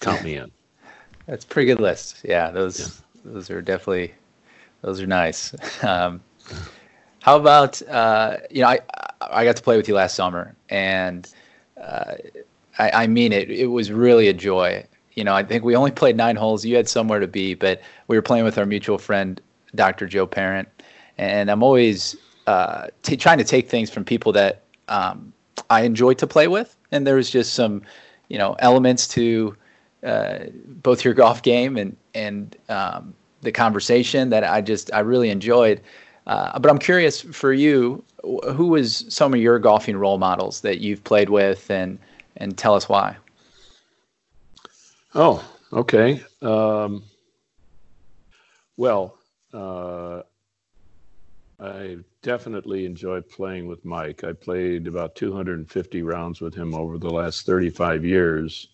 [0.00, 0.50] count me in.
[1.26, 2.20] That's a pretty good list.
[2.24, 3.32] Yeah, those yeah.
[3.32, 4.14] those are definitely
[4.82, 5.54] those are nice.
[5.82, 6.20] Um,
[7.20, 7.80] how about
[8.50, 8.78] you know I
[9.20, 11.28] I got to play with you last summer and
[11.80, 13.50] I, I mean it.
[13.50, 14.84] It was really a joy.
[15.14, 16.64] You know, I think we only played nine holes.
[16.64, 19.40] You had somewhere to be, but we were playing with our mutual friend,
[19.74, 20.06] Dr.
[20.06, 20.68] Joe Parent,
[21.18, 22.16] and I'm always
[22.46, 25.32] uh, t- trying to take things from people that um,
[25.68, 26.76] I enjoy to play with.
[26.92, 27.82] And there was just some,
[28.28, 29.56] you know, elements to
[30.04, 35.30] uh, both your golf game and and um, the conversation that I just I really
[35.30, 35.80] enjoyed.
[36.30, 40.78] Uh, but I'm curious for you, who was some of your golfing role models that
[40.78, 41.98] you've played with, and
[42.36, 43.16] and tell us why.
[45.12, 46.22] Oh, okay.
[46.40, 47.02] Um,
[48.76, 49.18] well,
[49.52, 50.22] uh,
[51.58, 54.22] I definitely enjoy playing with Mike.
[54.22, 58.68] I played about 250 rounds with him over the last 35 years.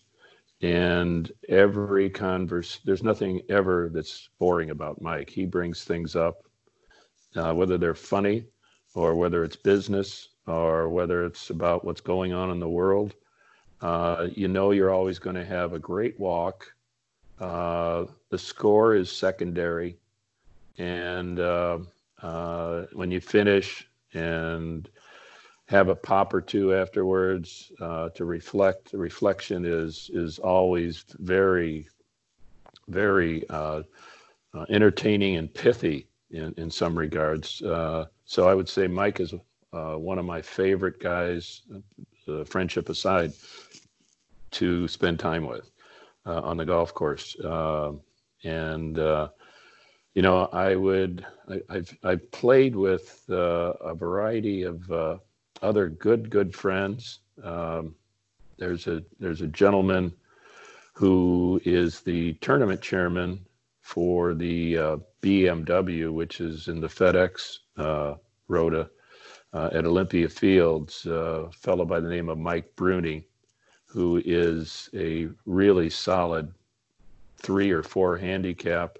[0.61, 5.31] And every converse, there's nothing ever that's boring about Mike.
[5.31, 6.46] He brings things up,
[7.35, 8.45] uh, whether they're funny
[8.93, 13.13] or whether it's business or whether it's about what's going on in the world,
[13.81, 16.73] uh, you know you're always going to have a great walk.
[17.39, 19.97] Uh, the score is secondary.
[20.77, 21.79] And uh,
[22.21, 24.89] uh when you finish and
[25.67, 31.87] have a pop or two afterwards uh, to reflect, the reflection is, is always very,
[32.87, 33.45] very
[34.69, 37.61] entertaining and pithy in, in some regards.
[38.27, 39.33] So I would say Mike is
[39.73, 41.61] uh, one of my favorite guys,
[42.27, 43.31] uh, friendship aside,
[44.51, 45.69] to spend time with
[46.25, 47.35] uh, on the golf course.
[47.43, 48.01] Um,
[48.43, 49.29] and uh,
[50.13, 55.17] you know, I would I, have I've played with uh, a variety of uh,
[55.61, 57.19] other good good friends.
[57.43, 57.95] Um,
[58.57, 60.13] there's a there's a gentleman
[60.93, 63.45] who is the tournament chairman
[63.87, 68.15] for the uh, BMW, which is in the FedEx uh,
[68.49, 68.89] Rota
[69.53, 73.25] uh, at Olympia Fields, a fellow by the name of Mike Bruni,
[73.85, 76.53] who is a really solid
[77.37, 78.97] three or four handicap,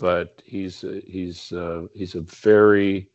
[0.00, 3.08] but he's he's uh, he's a very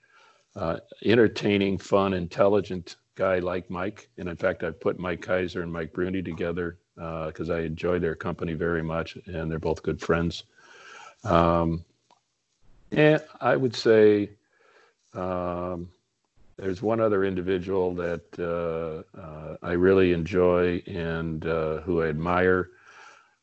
[0.55, 4.07] uh, entertaining, fun, intelligent guy like Mike.
[4.17, 7.99] And in fact, I put Mike Keiser and Mike Bruni together because uh, I enjoy
[7.99, 10.45] their company very much, and they're both good friends.
[11.23, 11.85] Um,
[12.91, 14.29] and I would say
[15.13, 15.89] um,
[16.57, 22.69] there's one other individual that uh, uh, I really enjoy and uh, who I admire,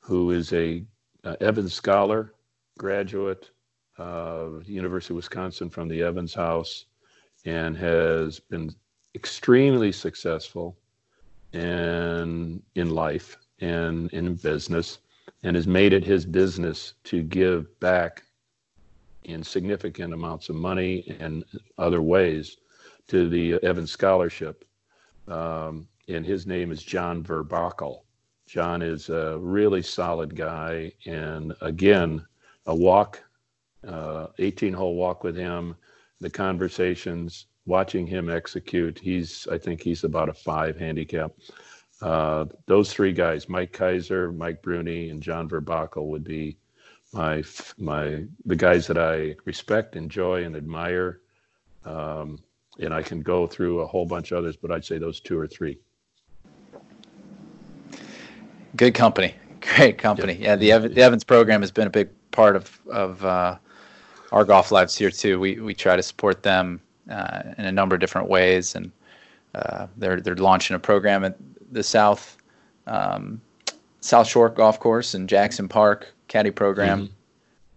[0.00, 0.84] who is a
[1.24, 2.34] uh, Evans Scholar
[2.78, 3.50] graduate
[3.98, 6.86] of the University of Wisconsin from the Evans House,
[7.44, 8.74] and has been
[9.14, 10.78] extremely successful
[11.52, 14.98] in in life and in business.
[15.42, 18.22] And has made it his business to give back
[19.24, 21.44] in significant amounts of money and
[21.78, 22.56] other ways
[23.08, 24.64] to the Evans Scholarship.
[25.28, 28.02] Um, and his name is John Verbakel.
[28.46, 32.26] John is a really solid guy, and again,
[32.66, 33.22] a walk,
[33.86, 35.76] uh, 18 hole walk with him,
[36.20, 38.98] the conversations, watching him execute.
[38.98, 41.30] He's, I think he's about a five handicap.
[42.02, 46.56] Uh, those three guys, Mike Keiser, Mike Bruni, and John Verbakel, would be
[47.12, 47.42] my
[47.78, 51.20] my the guys that I respect, enjoy, and admire.
[51.84, 52.38] Um,
[52.78, 55.38] and I can go through a whole bunch of others, but I'd say those two
[55.38, 55.78] or three.
[58.76, 60.34] Good company, great company.
[60.34, 63.56] Yeah, the, Ev- the Evans program has been a big part of of uh,
[64.32, 65.38] our golf lives here too.
[65.40, 66.80] We we try to support them
[67.10, 68.92] uh, in a number of different ways, and
[69.54, 71.36] uh, they're they're launching a program at
[71.70, 72.36] the South
[72.86, 73.40] um,
[74.00, 77.12] South Shore Golf Course in Jackson Park caddy program, mm-hmm.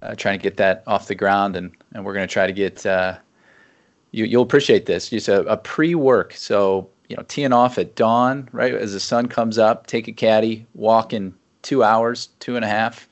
[0.02, 2.54] uh, trying to get that off the ground, and and we're going to try to
[2.54, 2.86] get.
[2.86, 3.18] Uh,
[4.12, 5.10] you you'll appreciate this.
[5.10, 9.28] Just a, a pre-work, so you know, teeing off at dawn, right as the sun
[9.28, 13.08] comes up, take a caddy, walk in two hours, two and a half,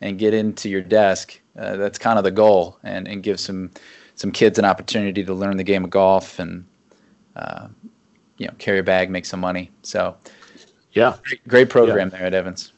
[0.00, 1.40] and get into your desk.
[1.58, 3.70] Uh, that's kind of the goal, and and give some
[4.14, 6.64] some kids an opportunity to learn the game of golf and
[7.36, 7.66] uh,
[8.38, 9.70] you know carry a bag, make some money.
[9.82, 10.16] So
[10.92, 12.18] yeah, great, great program yeah.
[12.18, 12.72] there at Evans.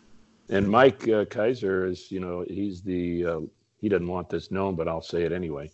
[0.49, 3.41] And Mike uh, Keiser is, you know, he's the uh,
[3.79, 5.71] he doesn't want this known, but I'll say it anyway.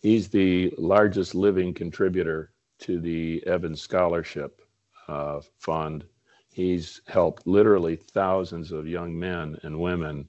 [0.00, 4.60] He's the largest living contributor to the Evans Scholarship
[5.08, 6.04] uh, Fund.
[6.52, 10.28] He's helped literally thousands of young men and women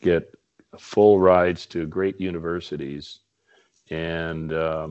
[0.00, 0.32] get
[0.78, 3.20] full rides to great universities,
[3.90, 4.88] and uh,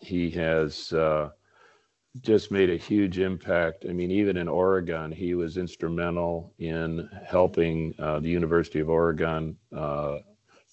[0.00, 1.30] he has uh,
[2.22, 3.84] just made a huge impact.
[3.88, 9.56] I mean, even in Oregon, he was instrumental in helping uh, the University of Oregon
[9.74, 10.18] uh,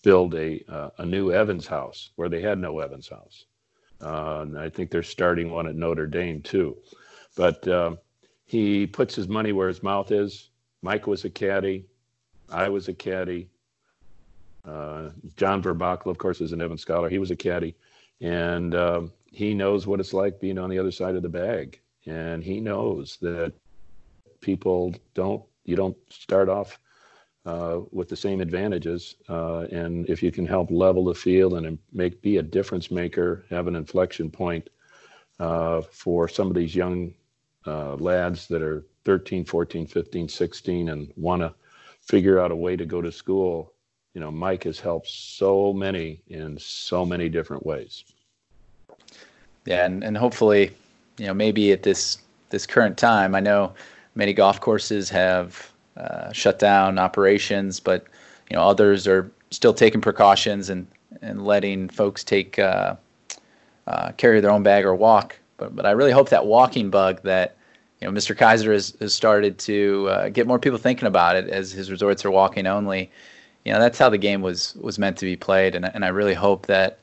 [0.03, 3.45] build a uh, a new Evans House where they had no Evans House.
[4.01, 6.77] Uh, I think they're starting one at Notre Dame too.
[7.35, 7.95] But uh,
[8.45, 10.49] he puts his money where his mouth is.
[10.81, 11.85] Mike was a caddy.
[12.49, 13.49] I was a caddy.
[14.65, 17.09] Uh, John Verbakel, of course, is an Evans scholar.
[17.09, 17.75] He was a caddy.
[18.21, 21.81] And um, he knows what it's like being on the other side of the bag,
[22.05, 23.51] and he knows that
[24.41, 25.43] people don't.
[25.65, 26.79] You don't start off
[27.45, 31.79] uh, with the same advantages, uh, and if you can help level the field and
[31.91, 34.69] make be a difference maker, have an inflection point
[35.39, 37.11] uh, for some of these young
[37.65, 41.51] uh, lads that are 13, 14, 15, 16, and want to
[42.01, 43.73] figure out a way to go to school.
[44.13, 48.03] You know, Mike has helped so many in so many different ways
[49.65, 50.71] yeah, and, and hopefully,
[51.17, 52.17] you know, maybe at this
[52.49, 53.73] this current time, I know
[54.15, 58.05] many golf courses have uh, shut down operations, but
[58.49, 60.87] you know others are still taking precautions and
[61.21, 62.95] and letting folks take uh,
[63.87, 65.37] uh, carry their own bag or walk.
[65.57, 67.55] But but I really hope that walking bug that
[68.01, 68.35] you know Mr.
[68.35, 72.25] Keiser has, has started to uh, get more people thinking about it as his resorts
[72.25, 73.09] are walking only.
[73.63, 76.09] You know that's how the game was was meant to be played, and and I
[76.09, 76.99] really hope that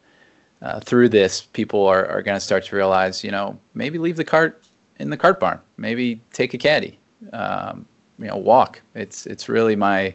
[0.62, 4.16] uh, through this, people are, are going to start to realize, you know, maybe leave
[4.16, 4.64] the cart
[4.98, 6.98] in the cart barn, maybe take a caddy,
[7.32, 7.86] um,
[8.18, 8.82] you know, walk.
[8.94, 10.14] It's it's really my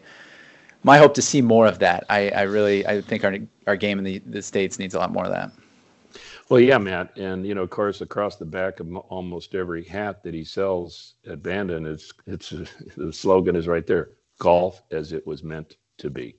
[0.84, 2.06] my hope to see more of that.
[2.10, 3.36] I, I really I think our
[3.66, 5.52] our game in the, the states needs a lot more of that.
[6.48, 10.24] Well, yeah, Matt, and you know, of course, across the back of almost every hat
[10.24, 12.50] that he sells at Bandon, it's it's
[12.98, 16.36] the slogan is right there: "Golf as it was meant to be."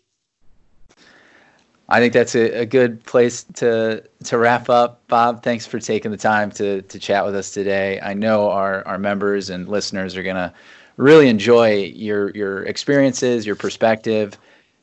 [1.88, 5.06] I think that's a, a, good place to to wrap up.
[5.06, 8.00] Bob, thanks for taking the time to to chat with us today.
[8.00, 10.52] I know our our members and listeners are gonna
[10.96, 14.36] really enjoy your your experiences, your perspective,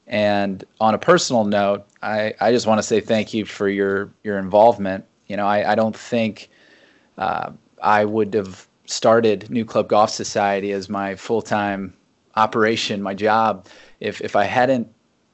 [0.08, 4.10] and on a personal note, I I just want to say thank you for your
[4.24, 5.06] your involvement.
[5.28, 6.50] You know, I I don't think
[7.18, 7.52] uh,
[7.82, 11.94] I would have started NewClub Golf Society as my full time
[12.36, 13.68] operation, my job,
[14.00, 14.88] if if I hadn't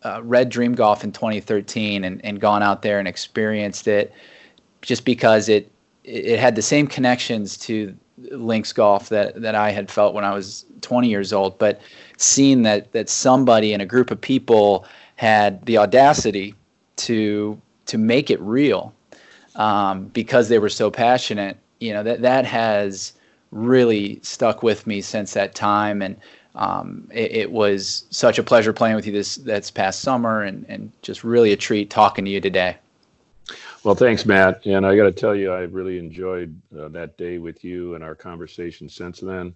[0.04, 4.14] uh, read Dream Golf in 2013 and, and gone out there and experienced it
[4.82, 5.72] just because it
[6.04, 7.96] it had the same connections to
[8.32, 11.82] links golf that, that I had felt when I was 20 years old, but
[12.18, 14.86] seeing that that somebody and a group of people
[15.16, 16.56] had the audacity
[16.98, 18.94] to to make it real
[19.56, 23.14] um, because they were so passionate, you know that that has
[23.52, 26.02] really stuck with me since that time.
[26.02, 26.16] And
[26.56, 30.92] um, it, it, was such a pleasure playing with you this past summer, and and
[31.02, 32.78] just really a treat talking to you today.
[33.84, 34.66] Well, thanks, Matt.
[34.66, 38.04] And I got to tell you, I really enjoyed uh, that day with you and
[38.04, 39.54] our conversation since then.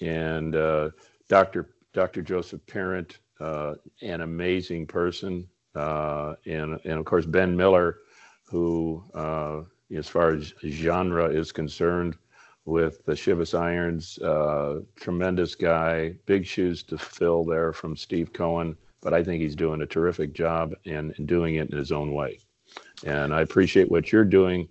[0.00, 0.90] And uh,
[1.28, 1.68] Dr.
[1.92, 2.22] Dr.
[2.22, 7.98] Joseph Parent, uh, an amazing person, uh, and and of course Ben Miller,
[8.44, 9.62] who uh,
[9.94, 12.16] as far as genre is concerned,
[12.68, 18.76] with the Shivas Irons, uh, tremendous guy, big shoes to fill there from Steve Cohen,
[19.00, 22.40] but I think he's doing a terrific job and, doing it in his own way.
[23.06, 24.68] And I appreciate what you're doing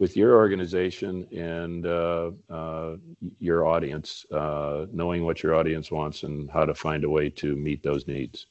[0.00, 2.96] with your organization and uh, uh,
[3.38, 7.54] your audience, uh, knowing what your audience wants and how to find a way to
[7.54, 8.46] meet those needs.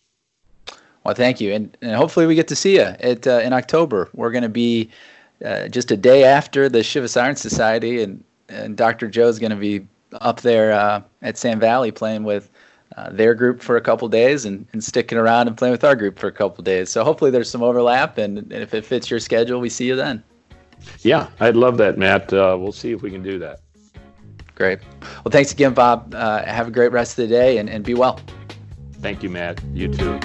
[1.03, 4.09] Well, thank you, and, and hopefully we get to see you at, uh, in October.
[4.13, 4.89] We're going to be
[5.43, 9.07] uh, just a day after the Shivas Iron Society, and and Dr.
[9.07, 12.49] Joe's going to be up there uh, at Sand Valley playing with
[12.97, 15.95] uh, their group for a couple days and, and sticking around and playing with our
[15.95, 16.89] group for a couple days.
[16.89, 19.95] So hopefully there's some overlap, and, and, if it fits your schedule, we see you
[19.95, 20.23] then.
[20.99, 22.31] Yeah, I'd love that, Matt.
[22.31, 23.61] Uh, we'll see if we can do that.
[24.53, 24.79] Great.
[25.01, 26.15] Well, thanks again, Bob.
[26.15, 28.19] Uh, have a great rest of the day and, and be well.
[29.01, 29.61] Thank you, Matt.
[29.73, 30.19] You too.